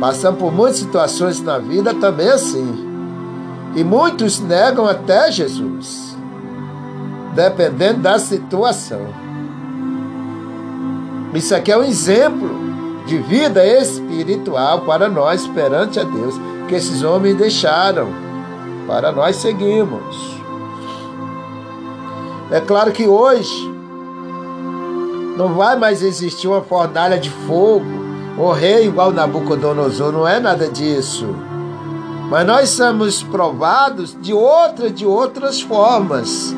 Passamos 0.00 0.40
por 0.40 0.52
muitas 0.52 0.78
situações 0.78 1.40
na 1.40 1.56
vida 1.56 1.94
também 1.94 2.30
assim. 2.30 2.84
E 3.76 3.84
muitos 3.84 4.40
negam 4.40 4.84
até 4.84 5.30
Jesus, 5.30 6.16
dependendo 7.36 8.00
da 8.00 8.18
situação. 8.18 9.06
Isso 11.32 11.54
aqui 11.54 11.70
é 11.70 11.78
um 11.78 11.84
exemplo 11.84 12.63
de 13.06 13.18
vida 13.18 13.64
espiritual 13.66 14.80
para 14.82 15.08
nós 15.08 15.46
perante 15.48 16.00
a 16.00 16.04
Deus, 16.04 16.34
que 16.68 16.74
esses 16.74 17.02
homens 17.02 17.36
deixaram 17.36 18.08
para 18.86 19.12
nós 19.12 19.36
seguirmos. 19.36 20.34
É 22.50 22.60
claro 22.60 22.92
que 22.92 23.06
hoje 23.06 23.70
não 25.36 25.54
vai 25.54 25.76
mais 25.76 26.02
existir 26.02 26.46
uma 26.46 26.62
fornalha 26.62 27.18
de 27.18 27.30
fogo, 27.30 27.84
o 28.38 28.52
rei 28.52 28.86
igual 28.86 29.12
Nabucodonosor, 29.12 30.12
não 30.12 30.26
é 30.26 30.40
nada 30.40 30.68
disso. 30.68 31.26
Mas 32.30 32.46
nós 32.46 32.70
somos 32.70 33.22
provados 33.22 34.16
de 34.20 34.32
outras 34.32 34.94
de 34.94 35.06
outras 35.06 35.60
formas 35.60 36.54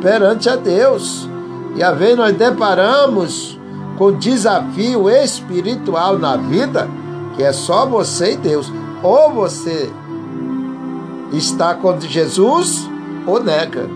perante 0.00 0.48
a 0.48 0.56
Deus. 0.56 1.28
E 1.76 1.82
a 1.82 1.92
vez 1.92 2.16
nós 2.16 2.34
deparamos 2.34 3.59
com 4.00 4.12
desafio 4.12 5.10
espiritual 5.10 6.18
na 6.18 6.34
vida, 6.34 6.88
que 7.36 7.42
é 7.42 7.52
só 7.52 7.84
você 7.84 8.32
e 8.32 8.36
Deus. 8.38 8.72
Ou 9.02 9.30
você 9.30 9.90
está 11.34 11.74
com 11.74 12.00
Jesus 12.00 12.88
ou 13.26 13.44
nega. 13.44 13.86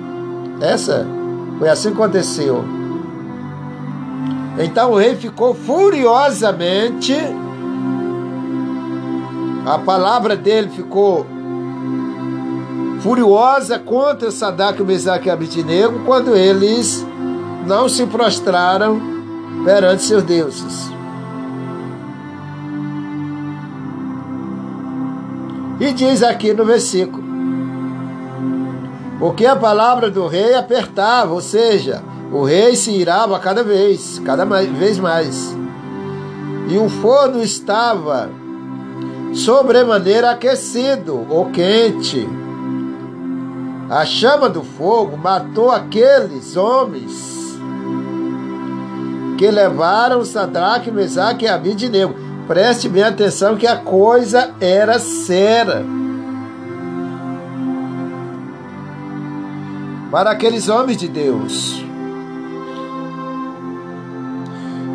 Essa 0.60 1.06
foi 1.58 1.70
assim 1.70 1.88
que 1.88 1.94
aconteceu. 1.94 2.62
Então 4.58 4.92
o 4.92 4.98
rei 4.98 5.16
ficou 5.16 5.54
furiosamente. 5.54 7.14
A 9.64 9.78
palavra 9.78 10.36
dele 10.36 10.68
ficou 10.68 11.24
furiosa 13.00 13.78
contra 13.78 14.30
Sadak, 14.30 14.82
Mesaque 14.82 15.28
e 15.28 15.30
Abidnego 15.30 16.00
quando 16.04 16.36
eles 16.36 17.06
não 17.66 17.88
se 17.88 18.04
prostraram 18.04 19.13
perante 19.64 20.02
seus 20.02 20.22
deuses. 20.22 20.92
E 25.80 25.92
diz 25.92 26.22
aqui 26.22 26.52
no 26.52 26.64
versículo: 26.64 27.24
Porque 29.18 29.46
a 29.46 29.56
palavra 29.56 30.10
do 30.10 30.26
rei 30.26 30.54
apertava, 30.54 31.32
ou 31.32 31.40
seja, 31.40 32.02
o 32.30 32.44
rei 32.44 32.76
se 32.76 32.90
irava 32.90 33.38
cada 33.38 33.64
vez, 33.64 34.20
cada 34.24 34.44
vez 34.44 34.98
mais. 34.98 35.56
E 36.68 36.78
o 36.78 36.88
forno 36.88 37.42
estava 37.42 38.30
sobremaneira 39.32 40.30
aquecido 40.30 41.26
ou 41.28 41.50
quente. 41.50 42.26
A 43.90 44.04
chama 44.06 44.48
do 44.48 44.62
fogo 44.62 45.16
matou 45.16 45.70
aqueles 45.70 46.56
homens 46.56 47.33
que 49.36 49.50
levaram 49.50 50.24
Sadraque, 50.24 50.90
Mesaque 50.90 51.44
e 51.44 51.48
Abidinego. 51.48 52.14
Preste 52.46 52.88
bem 52.88 53.02
atenção 53.02 53.56
que 53.56 53.66
a 53.66 53.76
coisa 53.76 54.54
era 54.60 54.98
séria. 54.98 55.84
Para 60.10 60.30
aqueles 60.30 60.68
homens 60.68 60.98
de 60.98 61.08
Deus. 61.08 61.82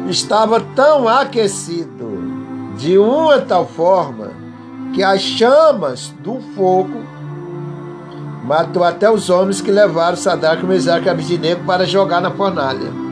Estava 0.08 0.60
tão 0.76 1.08
aquecido 1.08 2.74
de 2.78 2.98
uma 2.98 3.40
tal 3.42 3.68
forma 3.68 4.32
que 4.94 5.04
as 5.04 5.22
chamas 5.22 6.14
do 6.20 6.40
fogo 6.56 7.04
matou 8.44 8.84
até 8.84 9.12
os 9.12 9.30
homens 9.30 9.62
que 9.62 9.70
levaram 9.70 10.18
Sadraque, 10.18 10.66
Mesaque 10.66 11.06
e 11.06 11.10
Abidinego 11.10 11.64
para 11.66 11.86
jogar 11.86 12.22
na 12.22 12.32
fornalha. 12.32 13.09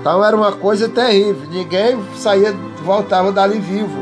Então 0.00 0.24
era 0.24 0.34
uma 0.34 0.52
coisa 0.52 0.88
terrível. 0.88 1.48
Ninguém 1.50 2.02
saía, 2.16 2.52
voltava 2.82 3.30
dali 3.30 3.58
vivo. 3.58 4.00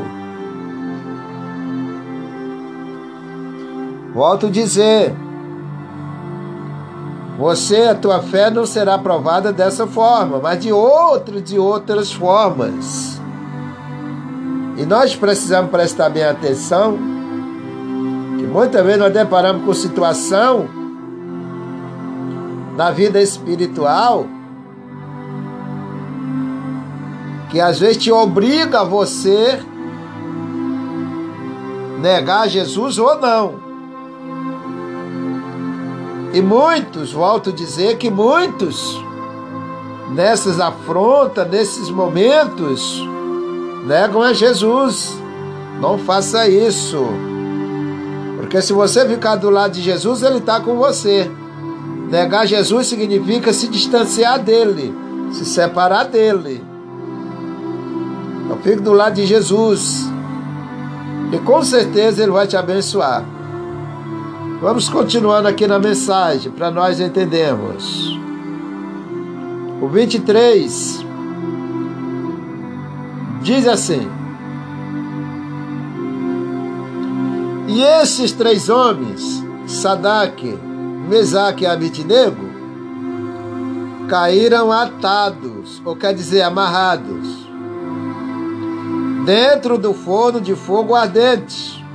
Volto 4.13 4.47
a 4.47 4.49
dizer, 4.49 5.13
você, 7.37 7.83
a 7.83 7.95
tua 7.95 8.21
fé 8.21 8.49
não 8.49 8.65
será 8.65 8.97
provada 8.97 9.53
dessa 9.53 9.85
forma, 9.85 10.39
mas 10.39 10.59
de 10.59 10.71
outras, 10.73 11.43
de 11.43 11.59
outras 11.59 12.11
formas. 12.11 13.21
E 14.77 14.85
nós 14.85 15.15
precisamos 15.15 15.69
prestar 15.69 16.09
bem 16.09 16.23
atenção, 16.23 16.97
que 18.37 18.45
muitas 18.45 18.83
vezes 18.83 18.99
nós 18.99 19.13
deparamos 19.13 19.65
com 19.65 19.73
situação 19.73 20.67
na 22.75 22.89
vida 22.89 23.21
espiritual 23.21 24.25
que 27.49 27.59
às 27.59 27.79
vezes 27.79 27.97
te 27.97 28.11
obriga 28.11 28.81
a 28.81 28.83
você 28.83 29.59
negar 31.99 32.47
Jesus 32.47 32.97
ou 32.97 33.19
não. 33.19 33.69
E 36.31 36.41
muitos, 36.41 37.11
volto 37.11 37.49
a 37.49 37.53
dizer 37.53 37.97
que 37.97 38.09
muitos, 38.09 39.03
nessas 40.11 40.59
afrontas, 40.59 41.49
nesses 41.49 41.89
momentos, 41.89 43.01
negam 43.85 44.21
a 44.21 44.31
Jesus. 44.31 45.17
Não 45.81 45.97
faça 45.97 46.47
isso. 46.47 47.03
Porque 48.37 48.61
se 48.61 48.73
você 48.73 49.07
ficar 49.07 49.37
do 49.37 49.49
lado 49.49 49.73
de 49.73 49.81
Jesus, 49.81 50.21
ele 50.21 50.37
está 50.37 50.59
com 50.59 50.75
você. 50.75 51.29
Negar 52.11 52.45
Jesus 52.45 52.87
significa 52.87 53.51
se 53.51 53.67
distanciar 53.67 54.39
dele, 54.39 54.93
se 55.31 55.45
separar 55.45 56.05
dele. 56.05 56.68
Então 58.49 58.57
fique 58.63 58.81
do 58.81 58.93
lado 58.93 59.13
de 59.13 59.27
Jesus. 59.27 60.09
E 61.31 61.37
com 61.37 61.61
certeza 61.61 62.23
Ele 62.23 62.31
vai 62.31 62.47
te 62.47 62.57
abençoar. 62.57 63.23
Vamos 64.59 64.89
continuando 64.89 65.47
aqui 65.47 65.67
na 65.67 65.77
mensagem 65.77 66.51
para 66.51 66.71
nós 66.71 66.99
entendermos. 66.99 68.17
O 69.79 69.87
23 69.87 71.05
diz 73.43 73.67
assim: 73.67 74.09
E 77.67 77.83
esses 77.83 78.31
três 78.31 78.67
homens, 78.67 79.45
Sadak, 79.67 80.57
Mesaque 81.07 81.65
e 81.65 81.67
Abitnego, 81.67 82.49
caíram 84.07 84.71
atados, 84.71 85.79
ou 85.85 85.95
quer 85.95 86.15
dizer, 86.15 86.41
amarrados 86.41 87.38
dentro 89.29 89.77
do 89.77 89.93
forno 89.93 90.41
de 90.41 90.55
fogo 90.55 90.95
ardente. 90.95 91.85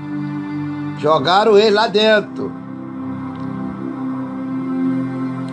Jogaram 0.98 1.58
ele 1.58 1.72
lá 1.72 1.88
dentro. 1.88 2.52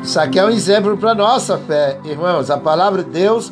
Isso 0.04 0.20
aqui 0.20 0.38
é 0.38 0.46
um 0.46 0.52
exemplo 0.52 0.96
para 0.96 1.16
nossa 1.16 1.58
fé, 1.58 2.00
irmãos. 2.06 2.52
A 2.52 2.58
palavra 2.60 3.04
de 3.04 3.10
Deus, 3.10 3.52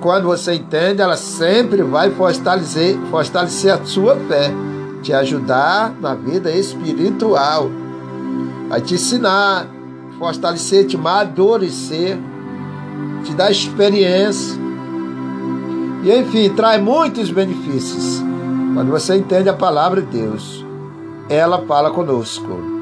quando 0.00 0.24
você 0.24 0.54
entende, 0.54 1.02
ela 1.02 1.14
sempre 1.18 1.82
vai 1.82 2.10
fortalecer, 2.12 2.98
fortalecer 3.10 3.74
a 3.74 3.84
sua 3.84 4.16
fé, 4.16 4.50
te 5.02 5.12
ajudar 5.12 5.92
na 6.00 6.14
vida 6.14 6.50
espiritual, 6.50 7.70
vai 8.70 8.80
te 8.80 8.94
ensinar, 8.94 9.66
fortalecer, 10.18 10.86
te 10.86 10.96
amadurecer, 10.96 12.16
te 13.24 13.34
dar 13.34 13.50
experiência. 13.50 14.71
E 16.02 16.12
enfim, 16.12 16.50
traz 16.50 16.82
muitos 16.82 17.30
benefícios. 17.30 18.20
Quando 18.74 18.90
você 18.90 19.16
entende 19.16 19.48
a 19.48 19.54
palavra 19.54 20.02
de 20.02 20.18
Deus, 20.18 20.64
ela 21.28 21.64
fala 21.66 21.90
conosco. 21.90 22.72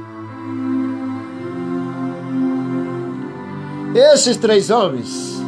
Esses 3.94 4.36
três 4.38 4.70
homens, 4.70 5.42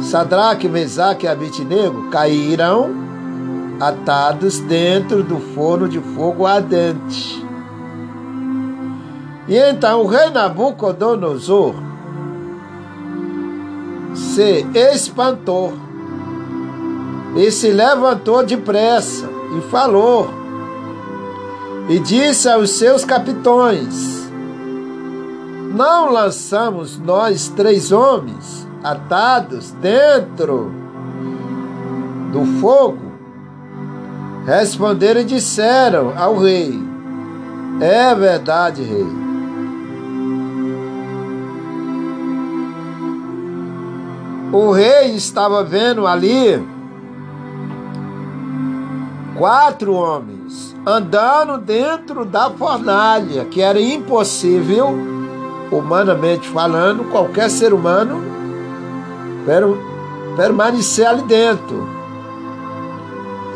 Sadraque, 0.00 0.68
Mesaque 0.68 1.26
e 1.26 1.28
Abitnego, 1.28 2.10
caíram 2.10 2.90
atados 3.78 4.58
dentro 4.60 5.22
do 5.22 5.38
forno 5.38 5.88
de 5.88 6.00
fogo 6.00 6.44
ardente. 6.46 7.44
E 9.46 9.56
então 9.56 10.02
o 10.02 10.06
rei 10.06 10.30
Nabucodonosor 10.30 11.74
se 14.14 14.66
espantou 14.74 15.85
e 17.36 17.50
se 17.50 17.70
levantou 17.70 18.44
depressa 18.44 19.28
e 19.56 19.60
falou, 19.70 20.30
e 21.88 21.98
disse 21.98 22.48
aos 22.48 22.70
seus 22.70 23.04
capitões: 23.04 24.28
Não 25.74 26.10
lançamos 26.10 26.98
nós 26.98 27.48
três 27.48 27.92
homens 27.92 28.66
atados 28.82 29.70
dentro 29.72 30.72
do 32.32 32.44
fogo? 32.60 33.06
Responderam 34.46 35.20
e 35.20 35.24
disseram 35.24 36.12
ao 36.16 36.38
rei: 36.38 36.80
É 37.80 38.14
verdade, 38.14 38.82
rei. 38.82 39.26
O 44.52 44.70
rei 44.70 45.14
estava 45.14 45.62
vendo 45.62 46.06
ali 46.06 46.75
quatro 49.38 49.94
homens 49.94 50.74
andando 50.86 51.58
dentro 51.58 52.24
da 52.24 52.50
fornalha, 52.50 53.44
que 53.46 53.60
era 53.60 53.80
impossível, 53.80 54.94
humanamente 55.70 56.48
falando, 56.48 57.10
qualquer 57.10 57.50
ser 57.50 57.72
humano 57.72 58.22
permanecer 60.36 61.06
ali 61.06 61.22
dentro. 61.22 61.88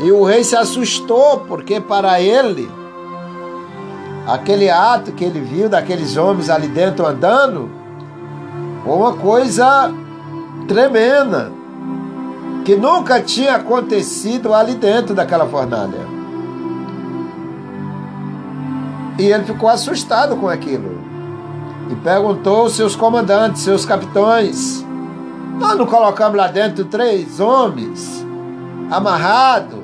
E 0.01 0.11
o 0.11 0.25
rei 0.25 0.43
se 0.43 0.57
assustou, 0.57 1.41
porque 1.41 1.81
para 1.81 2.21
ele, 2.21 2.71
aquele 4.27 4.71
ato 4.71 5.13
que 5.13 5.25
ele 5.25 5.41
viu 5.41 5.69
daqueles 5.69 6.17
homens 6.17 6.49
ali 6.49 6.69
dentro 6.69 7.07
andando, 7.07 7.71
foi 8.83 8.93
uma 8.95 9.13
coisa 9.13 9.93
tremenda 10.67 11.60
que 12.65 12.77
nunca 12.77 13.21
tinha 13.21 13.57
acontecido 13.57 14.53
ali 14.53 14.75
dentro 14.75 15.15
daquela 15.15 15.47
fornalha. 15.47 16.21
E 19.19 19.25
ele 19.25 19.45
ficou 19.45 19.69
assustado 19.69 20.37
com 20.37 20.49
aquilo. 20.49 20.99
E 21.91 21.95
perguntou 21.97 22.63
aos 22.63 22.73
seus 22.75 22.95
comandantes, 22.95 23.63
seus 23.63 23.85
capitães: 23.85 24.85
Nós 25.59 25.77
não 25.77 25.87
colocamos 25.87 26.37
lá 26.37 26.47
dentro 26.47 26.85
três 26.85 27.41
homens 27.41 28.25
amarrados? 28.91 29.81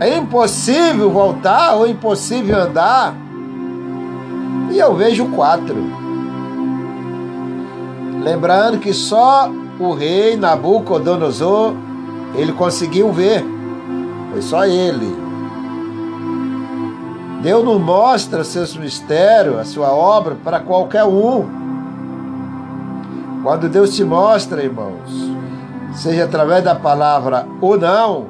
É 0.00 0.16
impossível 0.16 1.10
voltar 1.10 1.74
ou 1.74 1.86
impossível 1.86 2.60
andar? 2.60 3.14
E 4.70 4.78
eu 4.78 4.94
vejo 4.94 5.26
quatro. 5.30 5.76
Lembrando 8.22 8.78
que 8.78 8.92
só 8.92 9.50
o 9.78 9.92
rei 9.92 10.36
Nabucodonosor, 10.36 11.74
ele 12.34 12.52
conseguiu 12.52 13.12
ver. 13.12 13.44
Foi 14.32 14.42
só 14.42 14.66
ele. 14.66 15.26
Deus 17.42 17.64
não 17.64 17.78
mostra 17.78 18.42
seus 18.42 18.76
mistérios, 18.76 19.58
a 19.58 19.64
sua 19.64 19.92
obra 19.92 20.36
para 20.42 20.60
qualquer 20.60 21.04
um. 21.04 21.44
Quando 23.42 23.68
Deus 23.68 23.94
te 23.94 24.02
mostra, 24.02 24.62
irmãos, 24.62 25.30
seja 25.94 26.24
através 26.24 26.64
da 26.64 26.74
palavra 26.74 27.46
ou 27.60 27.78
não, 27.78 28.26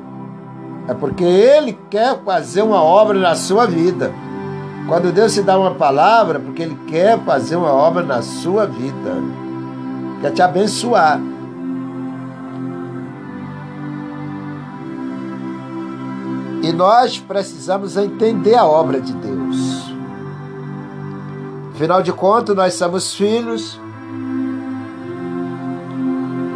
é 0.89 0.95
porque 0.95 1.25
Ele 1.25 1.79
quer 1.89 2.23
fazer 2.23 2.63
uma 2.63 2.83
obra 2.83 3.19
na 3.19 3.35
sua 3.35 3.67
vida. 3.67 4.13
Quando 4.87 5.13
Deus 5.13 5.35
te 5.35 5.43
dá 5.43 5.59
uma 5.59 5.75
palavra, 5.75 6.39
é 6.39 6.41
porque 6.41 6.63
Ele 6.63 6.79
quer 6.87 7.19
fazer 7.25 7.57
uma 7.57 7.73
obra 7.73 8.03
na 8.03 8.23
sua 8.23 8.67
vida, 8.67 9.15
quer 10.21 10.31
te 10.33 10.43
abençoar. 10.43 11.21
E 16.67 16.73
nós 16.73 17.17
precisamos 17.17 17.97
entender 17.97 18.57
a 18.57 18.65
obra 18.65 19.01
de 19.01 19.13
Deus. 19.13 19.85
Afinal 21.73 22.03
de 22.03 22.13
contas, 22.13 22.57
nós 22.57 22.75
somos 22.75 23.15
filhos. 23.15 23.79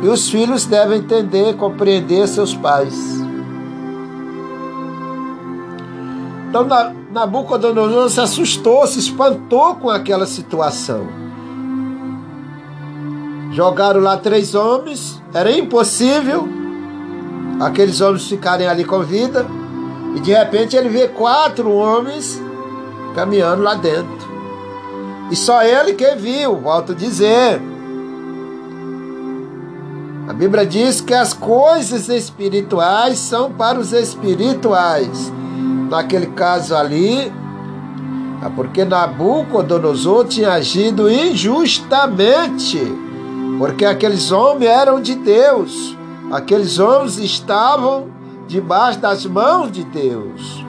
E 0.02 0.08
os 0.08 0.28
filhos 0.28 0.66
devem 0.66 0.98
entender, 0.98 1.54
compreender 1.54 2.26
seus 2.26 2.52
pais. 2.56 3.20
Então 6.48 6.66
Nabucodonosor 7.12 8.11
se 8.11 8.20
assustou, 8.20 8.84
se 8.88 8.98
espantou 8.98 9.76
com 9.76 9.88
aquela 9.88 10.26
situação. 10.26 11.06
Jogaram 13.52 14.00
lá 14.00 14.16
três 14.16 14.56
homens, 14.56 15.22
era 15.32 15.56
impossível 15.56 16.48
aqueles 17.61 18.00
homens 18.00 18.26
ficarem 18.26 18.66
ali 18.66 18.84
com 18.84 19.04
vida. 19.04 19.59
E 20.14 20.20
de 20.20 20.32
repente 20.32 20.76
ele 20.76 20.88
vê 20.88 21.08
quatro 21.08 21.70
homens 21.70 22.40
caminhando 23.14 23.62
lá 23.62 23.74
dentro. 23.74 24.28
E 25.30 25.36
só 25.36 25.62
ele 25.62 25.94
que 25.94 26.14
viu, 26.16 26.56
volto 26.56 26.92
a 26.92 26.94
dizer. 26.94 27.61
A 30.28 30.32
Bíblia 30.32 30.64
diz 30.64 31.00
que 31.00 31.14
as 31.14 31.32
coisas 31.32 32.08
espirituais 32.08 33.18
são 33.18 33.50
para 33.50 33.78
os 33.78 33.92
espirituais. 33.92 35.32
Naquele 35.90 36.28
caso 36.28 36.74
ali, 36.74 37.32
é 38.42 38.48
porque 38.54 38.84
Nabucodonosor 38.84 40.26
tinha 40.26 40.52
agido 40.52 41.11
injustamente, 41.11 42.80
porque 43.58 43.84
aqueles 43.84 44.32
homens 44.32 44.70
eram 44.70 45.00
de 45.00 45.14
Deus, 45.14 45.96
aqueles 46.32 46.78
homens 46.78 47.18
estavam 47.18 48.06
debaixo 48.51 48.98
das 48.98 49.24
mãos 49.24 49.70
de 49.70 49.84
Deus. 49.84 50.64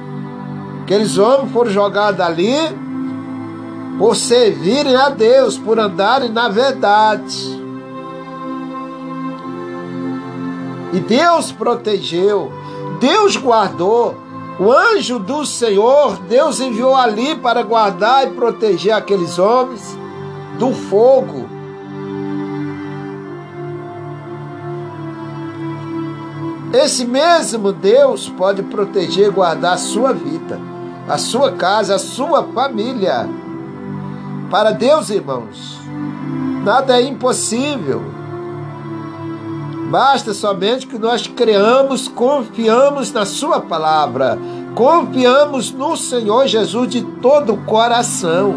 Aqueles 0.84 1.18
homens 1.18 1.52
foram 1.52 1.72
jogados 1.72 2.20
ali 2.20 2.54
por 3.98 4.16
servirem 4.16 4.96
a 4.96 5.10
Deus, 5.10 5.58
por 5.58 5.80
andarem 5.80 6.30
na 6.30 6.48
verdade. 6.48 7.60
E 10.94 11.00
Deus 11.00 11.52
protegeu, 11.52 12.52
Deus 13.00 13.36
guardou. 13.36 14.16
O 14.60 14.72
anjo 14.72 15.18
do 15.18 15.44
Senhor, 15.44 16.18
Deus 16.30 16.60
enviou 16.60 16.96
ali 16.96 17.36
para 17.36 17.64
guardar 17.64 18.28
e 18.28 18.32
proteger 18.32 18.94
aqueles 18.94 19.40
homens 19.40 19.98
do 20.60 20.72
fogo 20.72 21.50
Esse 26.74 27.06
mesmo 27.06 27.74
Deus 27.74 28.30
pode 28.30 28.64
proteger 28.64 29.28
e 29.28 29.32
guardar 29.32 29.74
a 29.74 29.78
sua 29.78 30.14
vida, 30.14 30.60
a 31.08 31.18
sua 31.18 31.52
casa, 31.52 31.96
a 31.96 32.00
sua 32.00 32.44
família. 32.44 33.28
Para 34.50 34.72
Deus, 34.72 35.10
irmãos, 35.10 35.78
nada 36.64 36.98
é 36.98 37.04
impossível. 37.04 38.02
Basta 39.90 40.34
somente 40.34 40.88
que 40.88 40.98
nós 40.98 41.28
creamos, 41.28 42.08
confiamos 42.08 43.12
na 43.12 43.26
Sua 43.26 43.60
palavra, 43.60 44.40
confiamos 44.74 45.74
no 45.74 45.98
Senhor 45.98 46.48
Jesus 46.48 46.88
de 46.88 47.02
todo 47.02 47.54
o 47.54 47.66
coração. 47.66 48.56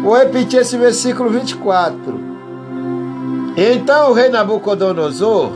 Vou 0.00 0.16
repetir 0.16 0.60
esse 0.60 0.78
versículo 0.78 1.28
24. 1.28 2.17
Então 3.60 4.10
o 4.10 4.12
rei 4.12 4.28
Nabucodonosor 4.28 5.50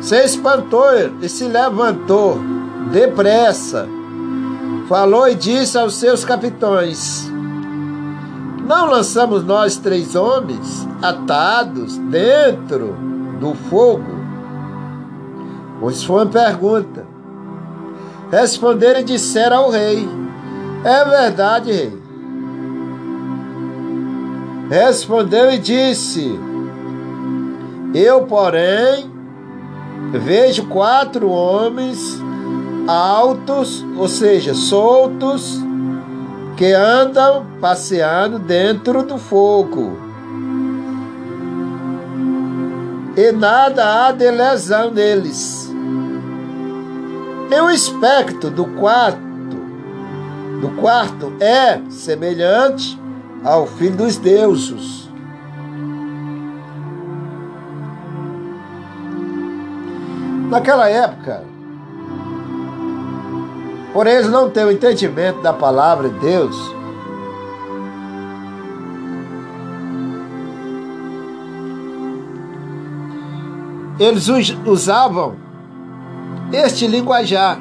se 0.00 0.14
espantou 0.24 0.86
e 1.20 1.28
se 1.28 1.48
levantou 1.48 2.38
depressa, 2.92 3.88
falou 4.88 5.28
e 5.28 5.34
disse 5.34 5.76
aos 5.76 5.96
seus 5.96 6.24
capitães: 6.24 7.28
Não 8.64 8.86
lançamos 8.86 9.42
nós 9.42 9.76
três 9.76 10.14
homens 10.14 10.86
atados 11.02 11.98
dentro 11.98 12.94
do 13.40 13.54
fogo? 13.54 14.16
Pois 15.80 16.04
foi 16.04 16.22
uma 16.22 16.26
pergunta. 16.26 17.04
Responderam 18.30 19.00
e 19.00 19.04
disseram 19.04 19.64
ao 19.64 19.70
rei: 19.70 20.08
É 20.84 21.04
verdade, 21.04 21.72
rei. 21.72 22.02
Respondeu 24.70 25.50
e 25.50 25.58
disse: 25.58 26.38
eu, 27.94 28.26
porém, 28.26 29.10
vejo 30.12 30.66
quatro 30.66 31.28
homens 31.28 32.20
altos, 32.86 33.84
ou 33.96 34.08
seja, 34.08 34.54
soltos, 34.54 35.58
que 36.56 36.72
andam 36.72 37.46
passeando 37.60 38.38
dentro 38.38 39.02
do 39.02 39.18
fogo. 39.18 39.98
E 43.16 43.32
nada 43.32 44.06
há 44.06 44.12
de 44.12 44.30
lesão 44.30 44.90
neles. 44.90 45.72
E 47.50 47.60
o 47.60 47.66
aspecto 47.66 48.50
do 48.50 48.64
quarto, 48.64 49.18
do 50.60 50.68
quarto 50.80 51.32
é 51.40 51.80
semelhante 51.90 53.00
ao 53.44 53.66
filho 53.66 53.96
dos 53.96 54.16
deuses 54.16 55.07
Naquela 60.50 60.88
época, 60.88 61.44
por 63.92 64.06
eles 64.06 64.28
não 64.28 64.48
ter 64.48 64.64
o 64.64 64.72
entendimento 64.72 65.42
da 65.42 65.52
palavra 65.52 66.08
de 66.08 66.18
Deus, 66.20 66.74
eles 73.98 74.26
usavam 74.64 75.36
este 76.52 76.86
linguajar. 76.86 77.60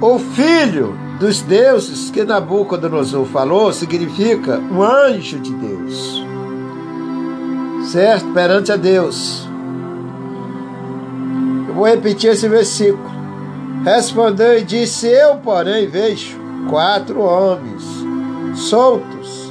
O 0.00 0.18
filho 0.18 0.96
dos 1.20 1.42
deuses 1.42 2.10
que 2.10 2.24
Nabucodonosor 2.24 3.26
falou 3.26 3.72
significa 3.72 4.58
um 4.58 4.82
anjo 4.82 5.38
de 5.38 5.52
Deus. 5.52 6.24
Certo? 7.84 8.32
Perante 8.32 8.72
a 8.72 8.76
Deus. 8.76 9.49
Vou 11.80 11.88
repetir 11.88 12.32
esse 12.32 12.46
versículo. 12.46 13.10
Respondeu 13.82 14.58
e 14.58 14.62
disse: 14.62 15.06
Eu, 15.06 15.36
porém, 15.36 15.86
vejo 15.86 16.38
quatro 16.68 17.22
homens 17.22 17.82
soltos 18.54 19.50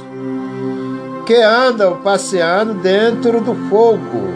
que 1.26 1.34
andam 1.34 1.96
passeando 2.02 2.74
dentro 2.74 3.40
do 3.40 3.52
fogo, 3.68 4.28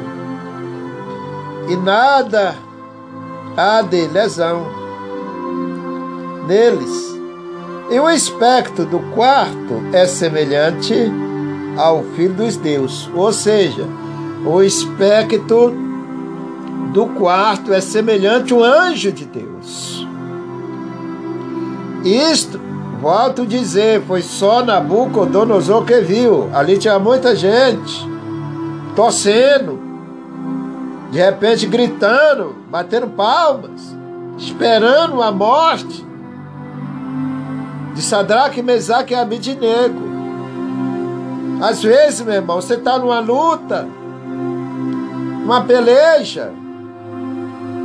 e 1.69 1.77
nada 1.77 2.57
há 3.57 3.81
de 3.83 4.09
lesão 4.09 4.67
neles. 6.49 7.17
E 7.93 8.01
o 8.01 8.09
aspecto 8.09 8.85
do 8.85 8.99
quarto 9.15 9.81
é 9.93 10.05
semelhante 10.05 10.97
ao 11.77 12.03
Filho 12.17 12.35
dos 12.35 12.57
Deus, 12.57 13.09
ou 13.15 13.33
seja, 13.33 13.87
o 14.45 14.59
aspecto 14.59 15.94
do 16.95 17.07
quarto 17.07 17.73
é 17.73 17.81
semelhante 17.81 18.55
um 18.55 18.63
anjo 18.63 19.11
de 19.11 19.25
Deus. 19.25 20.07
Isto, 22.05 22.61
volto 23.01 23.43
a 23.43 23.47
dizer, 23.47 24.01
foi 24.03 24.23
só 24.23 24.65
Nabucodonosor 24.65 25.85
que 25.85 26.01
viu. 26.01 26.49
Ali 26.55 26.79
tinha 26.79 26.97
muita 27.01 27.35
gente 27.35 28.09
torcendo, 28.95 29.77
de 31.11 31.19
repente 31.19 31.67
gritando, 31.67 32.55
batendo 32.71 33.09
palmas, 33.09 33.97
esperando 34.39 35.21
a 35.21 35.33
morte 35.33 36.07
de 37.93 38.03
Sadraque, 38.03 38.63
Mesaque 38.63 39.15
e 39.15 39.17
Abidinego. 39.17 40.15
Às 41.61 41.83
vezes, 41.83 42.21
meu 42.21 42.35
irmão, 42.35 42.61
você 42.61 42.75
está 42.75 43.01
numa 43.01 43.19
luta, 43.19 43.89
uma 45.45 45.65
peleja, 45.65 46.53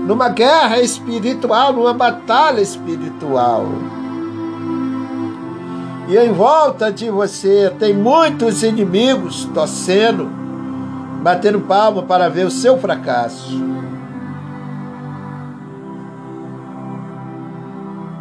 numa 0.09 0.27
guerra 0.27 0.79
espiritual, 0.79 1.71
numa 1.71 1.93
batalha 1.93 2.61
espiritual. 2.61 3.67
E 6.07 6.17
em 6.17 6.31
volta 6.31 6.91
de 6.91 7.11
você 7.11 7.71
tem 7.77 7.93
muitos 7.93 8.63
inimigos 8.63 9.45
torcendo, 9.53 10.27
batendo 11.21 11.59
palma 11.59 12.01
para 12.01 12.27
ver 12.27 12.47
o 12.47 12.49
seu 12.49 12.79
fracasso. 12.79 13.63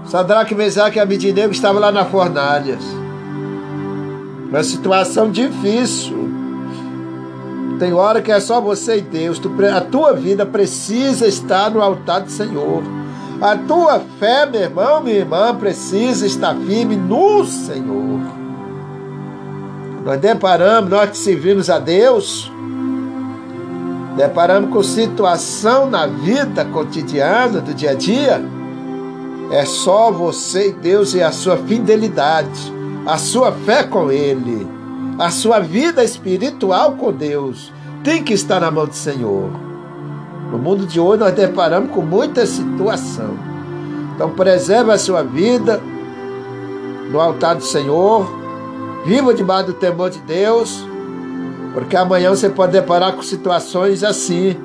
Sadraque, 0.05 0.55
Mesaque 0.55 0.99
e 0.99 1.01
Abidinego 1.01 1.53
estavam 1.53 1.81
lá 1.81 1.91
na 1.91 2.05
fornalha. 2.05 2.77
Uma 4.51 4.63
situação 4.63 5.31
difícil. 5.31 6.18
Tem 7.79 7.93
hora 7.93 8.21
que 8.21 8.33
é 8.33 8.41
só 8.41 8.61
você 8.61 8.99
e 8.99 9.01
Deus. 9.01 9.41
a 9.75 9.81
tua 9.81 10.13
vida 10.13 10.45
precisa 10.45 11.27
estar 11.27 11.71
no 11.71 11.81
altar 11.81 12.23
do 12.23 12.31
Senhor. 12.31 12.83
A 13.41 13.57
tua 13.57 14.01
fé, 14.19 14.47
meu 14.47 14.63
irmão, 14.63 15.01
minha 15.01 15.19
irmã, 15.19 15.55
precisa 15.55 16.27
estar 16.27 16.57
firme 16.57 16.97
no 16.97 17.45
Senhor. 17.45 18.21
Nós 20.05 20.19
deparamos, 20.19 20.91
nós 20.91 21.11
que 21.11 21.19
servimos 21.19 21.71
a 21.71 21.79
Deus, 21.79 22.51
deparamos 24.17 24.73
com 24.73 24.83
situação 24.83 25.89
na 25.89 26.07
vida 26.07 26.65
cotidiana, 26.65 27.61
do 27.61 27.73
dia 27.73 27.91
a 27.91 27.95
dia. 27.95 28.43
É 29.53 29.65
só 29.65 30.11
você 30.11 30.71
e 30.71 30.73
Deus 30.73 31.15
e 31.15 31.23
a 31.23 31.31
sua 31.31 31.57
fidelidade, 31.57 32.73
a 33.07 33.17
sua 33.19 33.53
fé 33.53 33.85
com 33.85 34.11
Ele, 34.11 34.67
a 35.19 35.31
sua 35.31 35.59
vida 35.59 36.05
espiritual 36.05 36.93
com 36.93 37.13
Deus 37.13 37.73
tem 38.05 38.23
que 38.23 38.33
estar 38.33 38.61
na 38.61 38.71
mão 38.71 38.87
do 38.87 38.95
Senhor. 38.95 39.51
No 40.53 40.59
mundo 40.59 40.87
de 40.87 41.01
hoje 41.01 41.21
nós 41.21 41.35
deparamos 41.35 41.91
com 41.91 42.01
muita 42.01 42.47
situação. 42.47 43.37
Então 44.15 44.31
preserve 44.31 44.93
a 44.93 44.99
sua 44.99 45.23
vida 45.23 45.81
no 47.11 47.21
altar 47.21 47.57
do 47.57 47.65
Senhor. 47.65 48.31
Viva 49.05 49.35
debaixo 49.35 49.67
do 49.67 49.73
temor 49.75 50.11
de 50.11 50.21
Deus. 50.21 50.87
Porque 51.75 51.97
amanhã 51.97 52.31
você 52.31 52.49
pode 52.49 52.73
deparar 52.73 53.13
com 53.13 53.23
situações 53.23 54.05
assim. 54.05 54.57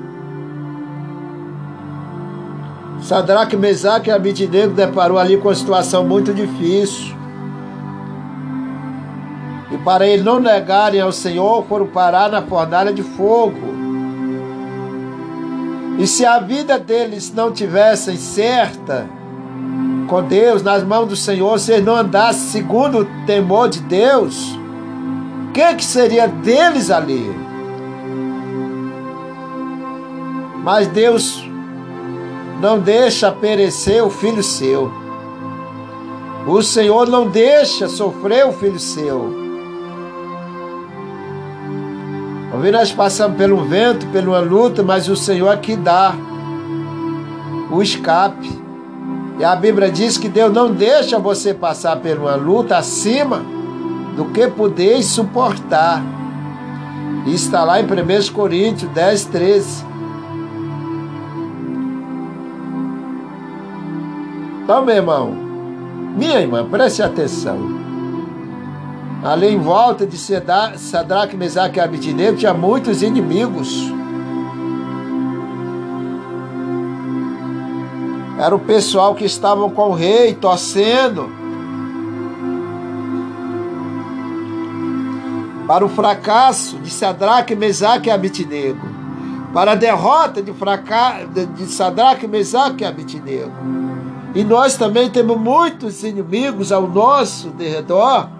Sadraque, 3.02 3.56
Mesaque 3.56 4.08
e 4.08 4.12
Abidnego 4.12 4.72
deparou 4.72 5.18
ali 5.18 5.36
com 5.36 5.48
uma 5.48 5.54
situação 5.54 6.06
muito 6.06 6.32
difícil. 6.32 7.14
E 9.74 9.78
para 9.78 10.06
eles 10.06 10.24
não 10.24 10.38
negarem 10.38 11.00
ao 11.00 11.10
Senhor, 11.10 11.64
foram 11.64 11.88
parar 11.88 12.30
na 12.30 12.40
fornalha 12.40 12.92
de 12.92 13.02
fogo. 13.02 13.74
E 15.98 16.06
se 16.06 16.24
a 16.24 16.38
vida 16.38 16.78
deles 16.78 17.34
não 17.34 17.50
tivessem 17.50 18.16
certa 18.16 19.08
com 20.08 20.22
Deus, 20.22 20.62
nas 20.62 20.84
mãos 20.84 21.08
do 21.08 21.16
Senhor, 21.16 21.58
se 21.58 21.72
eles 21.72 21.84
não 21.84 21.96
andassem 21.96 22.50
segundo 22.50 23.00
o 23.00 23.26
temor 23.26 23.68
de 23.68 23.80
Deus, 23.80 24.56
o 25.48 25.52
que, 25.52 25.74
que 25.74 25.84
seria 25.84 26.28
deles 26.28 26.88
ali? 26.88 27.34
Mas 30.62 30.86
Deus 30.86 31.44
não 32.60 32.78
deixa 32.78 33.32
perecer 33.32 34.04
o 34.04 34.10
filho 34.10 34.42
seu. 34.42 34.92
O 36.46 36.62
Senhor 36.62 37.08
não 37.08 37.26
deixa 37.26 37.88
sofrer 37.88 38.46
o 38.46 38.52
filho 38.52 38.78
seu. 38.78 39.43
Talvez 42.54 42.72
nós 42.72 42.92
passamos 42.92 43.36
pelo 43.36 43.64
vento, 43.64 44.06
pela 44.12 44.38
luta, 44.38 44.80
mas 44.80 45.08
o 45.08 45.16
Senhor 45.16 45.48
aqui 45.48 45.74
dá 45.74 46.14
o 47.68 47.82
escape. 47.82 48.48
E 49.40 49.44
a 49.44 49.56
Bíblia 49.56 49.90
diz 49.90 50.16
que 50.16 50.28
Deus 50.28 50.52
não 50.52 50.72
deixa 50.72 51.18
você 51.18 51.52
passar 51.52 51.96
por 51.96 52.16
uma 52.16 52.36
luta 52.36 52.78
acima 52.78 53.42
do 54.14 54.26
que 54.26 54.46
podeis 54.46 55.06
suportar. 55.06 56.00
Está 57.26 57.64
lá 57.64 57.80
em 57.80 57.86
1 57.86 58.32
Coríntios 58.32 58.88
10, 58.92 59.24
13. 59.24 59.84
Então, 64.62 64.84
meu 64.84 64.94
irmão, 64.94 65.34
minha 66.16 66.40
irmã, 66.40 66.64
preste 66.64 67.02
atenção. 67.02 67.83
Ali 69.24 69.46
em 69.46 69.58
volta 69.58 70.06
de 70.06 70.18
Sadraque, 70.18 71.34
Mesaque 71.34 71.78
e 71.78 71.80
Abidnego 71.80 72.36
tinha 72.36 72.52
muitos 72.52 73.02
inimigos. 73.02 73.90
Era 78.38 78.54
o 78.54 78.58
pessoal 78.58 79.14
que 79.14 79.24
estavam 79.24 79.70
com 79.70 79.88
o 79.88 79.94
rei, 79.94 80.34
torcendo 80.34 81.30
para 85.66 85.86
o 85.86 85.88
fracasso 85.88 86.76
de 86.80 86.90
Sadraque, 86.90 87.56
Mesaque 87.56 88.10
e 88.10 88.12
Abidnego, 88.12 88.86
para 89.54 89.72
a 89.72 89.74
derrota 89.74 90.42
de, 90.42 90.52
fraca... 90.52 91.24
de 91.56 91.64
Sadraque, 91.64 92.26
Mesaque 92.26 92.84
e 92.84 92.86
Abidnego. 92.86 93.52
E 94.34 94.44
nós 94.44 94.76
também 94.76 95.08
temos 95.08 95.38
muitos 95.38 96.04
inimigos 96.04 96.70
ao 96.70 96.86
nosso 96.86 97.48
derredor 97.48 98.33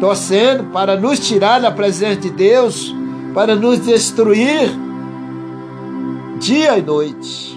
torcendo 0.00 0.64
para 0.72 0.96
nos 0.96 1.18
tirar 1.18 1.60
da 1.60 1.70
presença 1.70 2.16
de 2.16 2.30
Deus, 2.30 2.94
para 3.34 3.54
nos 3.54 3.80
destruir 3.80 4.70
dia 6.38 6.78
e 6.78 6.82
noite. 6.82 7.56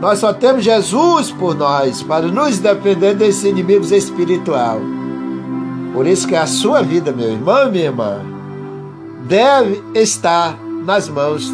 Nós 0.00 0.18
só 0.18 0.32
temos 0.32 0.64
Jesus 0.64 1.30
por 1.30 1.54
nós 1.54 2.02
para 2.02 2.26
nos 2.26 2.58
defender 2.58 3.14
desses 3.14 3.44
inimigos 3.44 3.92
espiritual. 3.92 4.80
Por 5.92 6.06
isso 6.06 6.26
que 6.26 6.34
a 6.34 6.46
sua 6.46 6.82
vida, 6.82 7.12
meu 7.12 7.32
irmão 7.32 7.68
e 7.68 7.70
minha 7.70 7.84
irmã, 7.84 8.20
deve 9.26 9.82
estar 9.94 10.58
nas 10.86 11.08
mãos 11.08 11.52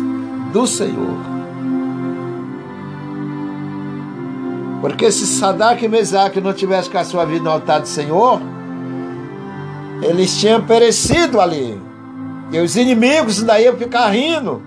do 0.52 0.66
Senhor. 0.66 1.16
Porque 4.80 5.10
se 5.10 5.26
Sadak 5.26 5.84
e 5.84 5.88
Mesaque 5.88 6.40
não 6.40 6.52
tivessem 6.52 6.92
com 6.92 6.98
a 6.98 7.04
sua 7.04 7.24
vida 7.24 7.42
no 7.42 7.50
altar 7.50 7.80
do 7.80 7.88
Senhor, 7.88 8.40
eles 10.02 10.38
tinham 10.38 10.62
perecido 10.62 11.40
ali. 11.40 11.80
E 12.52 12.58
os 12.60 12.76
inimigos 12.76 13.40
ainda 13.40 13.60
iam 13.60 13.76
ficar 13.76 14.08
rindo. 14.08 14.62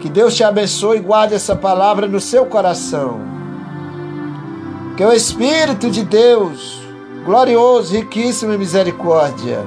Que 0.00 0.08
Deus 0.08 0.34
te 0.34 0.44
abençoe 0.44 0.98
e 0.98 1.00
guarde 1.00 1.34
essa 1.34 1.56
palavra 1.56 2.06
no 2.06 2.20
seu 2.20 2.46
coração. 2.46 3.20
Que 4.96 5.04
o 5.04 5.12
Espírito 5.12 5.90
de 5.90 6.04
Deus, 6.04 6.80
glorioso, 7.24 7.94
riquíssimo 7.94 8.52
em 8.52 8.58
misericórdia, 8.58 9.58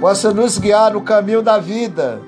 possa 0.00 0.32
nos 0.32 0.58
guiar 0.58 0.92
no 0.92 1.00
caminho 1.00 1.42
da 1.42 1.58
vida 1.58 2.20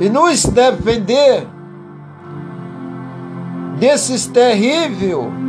e 0.00 0.08
nos 0.08 0.44
defender 0.44 1.46
desses 3.78 4.26
terríveis 4.26 5.45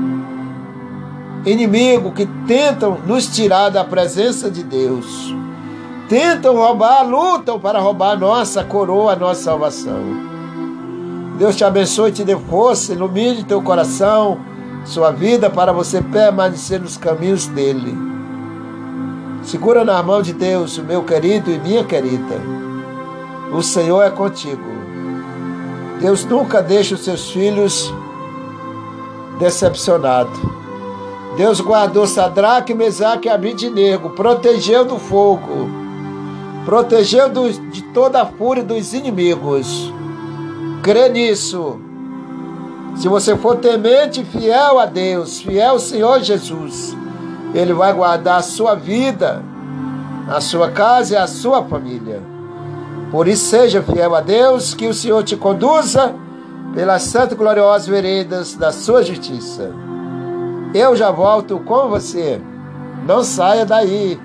inimigo 1.48 2.12
que 2.12 2.26
tentam 2.48 2.98
nos 3.06 3.28
tirar 3.28 3.70
da 3.70 3.84
presença 3.84 4.52
de 4.52 4.64
Deus. 4.64 5.34
Tentam 6.10 6.56
roubar, 6.56 7.04
lutam 7.04 7.60
para 7.60 7.80
roubar 7.80 8.18
nossa 8.18 8.64
coroa, 8.64 9.16
nossa 9.16 9.44
salvação. 9.44 10.28
Deus 11.38 11.56
te 11.56 11.64
abençoe, 11.64 12.12
te 12.12 12.24
dê 12.24 12.36
força, 12.36 12.94
ilumine 12.94 13.44
teu 13.44 13.62
coração, 13.62 14.40
sua 14.86 15.12
vida, 15.12 15.50
para 15.50 15.72
você 15.72 16.02
permanecer 16.02 16.80
nos 16.80 16.98
caminhos 16.98 17.46
dele. 17.48 17.96
Segura 19.44 19.86
na 19.86 20.02
mão 20.02 20.22
de 20.22 20.34
Deus, 20.34 20.78
meu 20.78 21.04
querido 21.04 21.52
e 21.52 21.60
minha 21.60 21.84
querida. 21.84 22.42
O 23.52 23.62
Senhor 23.62 24.02
é 24.02 24.10
contigo. 24.10 24.78
Deus 26.02 26.26
nunca 26.26 26.62
deixa 26.62 26.96
os 26.96 27.04
seus 27.04 27.30
filhos 27.30 27.94
decepcionados. 29.40 30.40
Deus 31.38 31.62
guardou 31.62 32.08
Sadraque, 32.08 32.74
Mesaque 32.74 33.28
e 33.28 33.32
Abidnego, 33.32 34.10
protegeu 34.10 34.84
do 34.84 34.98
fogo, 34.98 35.70
protegeu 36.66 37.30
do, 37.30 37.48
de 37.70 37.84
toda 37.94 38.24
a 38.24 38.26
fúria 38.26 38.64
dos 38.64 38.92
inimigos. 38.92 39.94
Crê 40.82 41.10
nisso. 41.10 41.80
Se 42.96 43.08
você 43.08 43.38
for 43.38 43.58
temente 43.58 44.26
fiel 44.26 44.80
a 44.80 44.88
Deus, 44.88 45.40
fiel 45.40 45.74
ao 45.74 45.80
Senhor 45.80 46.22
Jesus, 46.22 46.98
Ele 47.54 47.72
vai 47.72 47.94
guardar 47.94 48.40
a 48.40 48.44
sua 48.44 48.74
vida, 48.74 49.44
a 50.28 50.42
sua 50.42 50.72
casa 50.72 51.14
e 51.14 51.18
a 51.18 51.28
sua 51.28 51.64
família. 51.66 52.20
Por 53.12 53.28
isso, 53.28 53.46
seja 53.46 53.84
fiel 53.84 54.16
a 54.16 54.22
Deus, 54.22 54.74
que 54.74 54.88
o 54.88 54.94
Senhor 54.94 55.24
te 55.24 55.38
conduza 55.38 56.16
pelas 56.74 57.04
santas 57.04 57.34
e 57.34 57.36
gloriosas 57.36 57.88
veredas 57.88 58.56
da 58.56 58.72
sua 58.72 59.04
justiça. 59.04 59.72
Eu 60.74 60.96
já 60.96 61.12
volto 61.12 61.60
com 61.60 61.90
você. 61.90 62.42
Não 63.06 63.24
saia 63.24 63.66
daí. 63.66 64.20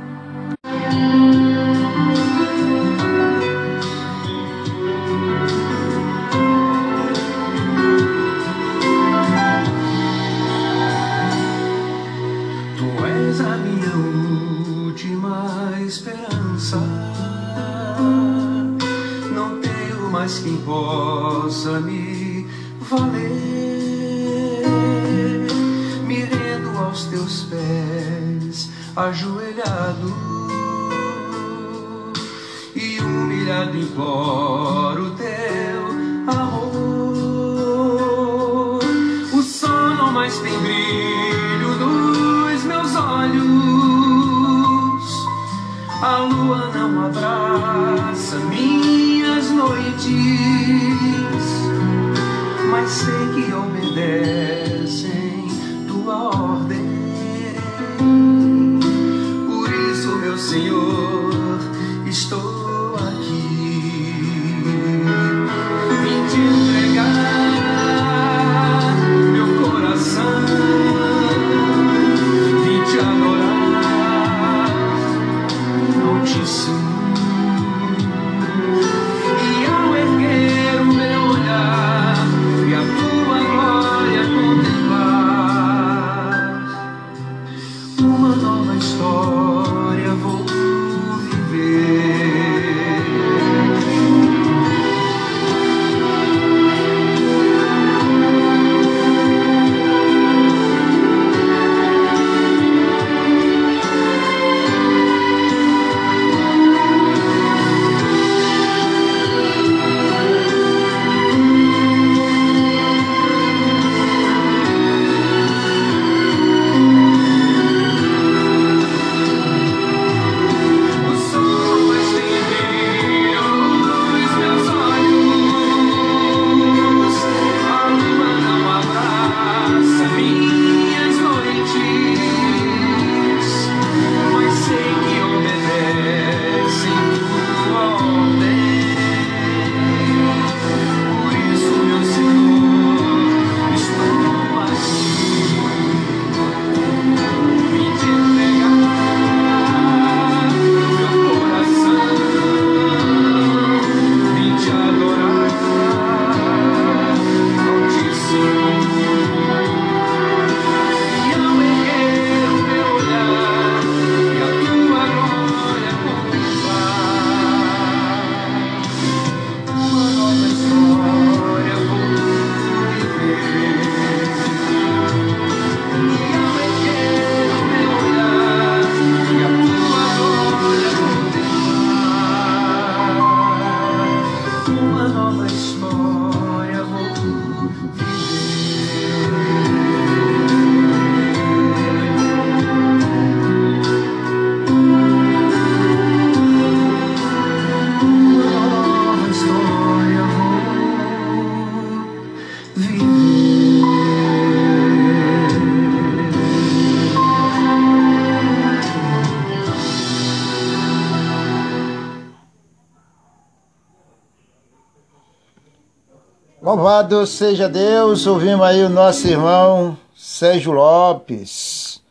Louvado 216.82 217.24
seja 217.28 217.68
Deus, 217.68 218.26
ouvimos 218.26 218.66
aí 218.66 218.82
o 218.82 218.88
nosso 218.88 219.28
irmão 219.28 219.96
Sérgio 220.16 220.72
Lopes. 220.72 222.02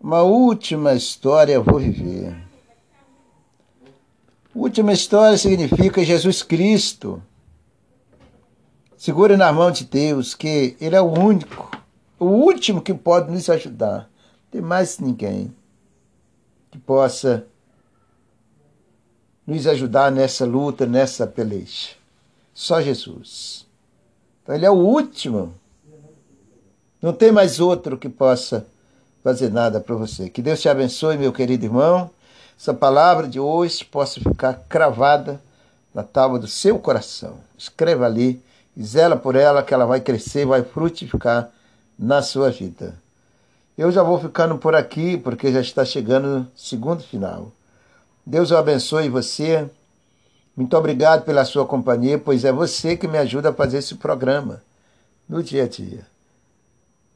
Uma 0.00 0.22
última 0.22 0.94
história 0.94 1.58
vou 1.58 1.80
viver. 1.80 2.36
Última 4.54 4.92
história 4.92 5.36
significa 5.36 6.04
Jesus 6.04 6.44
Cristo. 6.44 7.20
Segure 8.96 9.36
na 9.36 9.52
mão 9.52 9.72
de 9.72 9.84
Deus, 9.86 10.32
que 10.32 10.76
Ele 10.80 10.94
é 10.94 11.00
o 11.00 11.10
único, 11.10 11.76
o 12.16 12.26
último 12.26 12.80
que 12.80 12.94
pode 12.94 13.28
nos 13.28 13.50
ajudar. 13.50 14.02
Não 14.02 14.50
tem 14.52 14.60
mais 14.60 15.00
ninguém 15.00 15.52
que 16.70 16.78
possa 16.78 17.44
nos 19.44 19.66
ajudar 19.66 20.12
nessa 20.12 20.44
luta, 20.44 20.86
nessa 20.86 21.26
peleja. 21.26 22.03
Só 22.54 22.80
Jesus. 22.80 23.66
Então 24.42 24.54
ele 24.54 24.64
é 24.64 24.70
o 24.70 24.74
último. 24.74 25.52
Não 27.02 27.12
tem 27.12 27.32
mais 27.32 27.58
outro 27.60 27.98
que 27.98 28.08
possa 28.08 28.64
fazer 29.22 29.50
nada 29.50 29.80
para 29.80 29.96
você. 29.96 30.30
Que 30.30 30.40
Deus 30.40 30.60
te 30.60 30.68
abençoe, 30.68 31.18
meu 31.18 31.32
querido 31.32 31.64
irmão. 31.64 32.10
Essa 32.58 32.72
palavra 32.72 33.26
de 33.26 33.40
hoje 33.40 33.84
possa 33.84 34.20
ficar 34.20 34.54
cravada 34.68 35.40
na 35.92 36.02
tábua 36.02 36.38
do 36.38 36.46
seu 36.46 36.78
coração. 36.78 37.38
Escreva 37.58 38.06
ali 38.06 38.40
e 38.76 38.82
zela 38.82 39.16
por 39.16 39.34
ela 39.34 39.62
que 39.62 39.74
ela 39.74 39.86
vai 39.86 40.00
crescer, 40.00 40.46
vai 40.46 40.62
frutificar 40.62 41.50
na 41.98 42.22
sua 42.22 42.50
vida. 42.50 42.94
Eu 43.76 43.90
já 43.90 44.02
vou 44.02 44.20
ficando 44.20 44.56
por 44.56 44.74
aqui 44.74 45.16
porque 45.16 45.52
já 45.52 45.60
está 45.60 45.84
chegando 45.84 46.42
o 46.42 46.46
segundo 46.58 47.02
final. 47.02 47.50
Deus 48.24 48.52
abençoe 48.52 49.08
você. 49.08 49.68
Muito 50.56 50.76
obrigado 50.76 51.24
pela 51.24 51.44
sua 51.44 51.66
companhia, 51.66 52.18
pois 52.18 52.44
é 52.44 52.52
você 52.52 52.96
que 52.96 53.08
me 53.08 53.18
ajuda 53.18 53.50
a 53.50 53.54
fazer 53.54 53.78
esse 53.78 53.96
programa 53.96 54.62
no 55.28 55.42
dia 55.42 55.64
a 55.64 55.68
dia. 55.68 56.06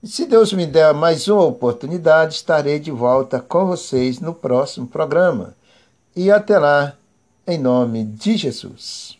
E 0.02 0.06
se 0.06 0.26
Deus 0.26 0.52
me 0.52 0.66
der 0.66 0.94
mais 0.94 1.26
uma 1.28 1.42
oportunidade, 1.42 2.34
estarei 2.34 2.78
de 2.78 2.90
volta 2.90 3.40
com 3.40 3.66
vocês 3.66 4.20
no 4.20 4.32
próximo 4.32 4.86
programa. 4.86 5.56
E 6.14 6.30
até 6.30 6.58
lá, 6.58 6.94
em 7.46 7.58
nome 7.58 8.04
de 8.04 8.36
Jesus. 8.36 9.17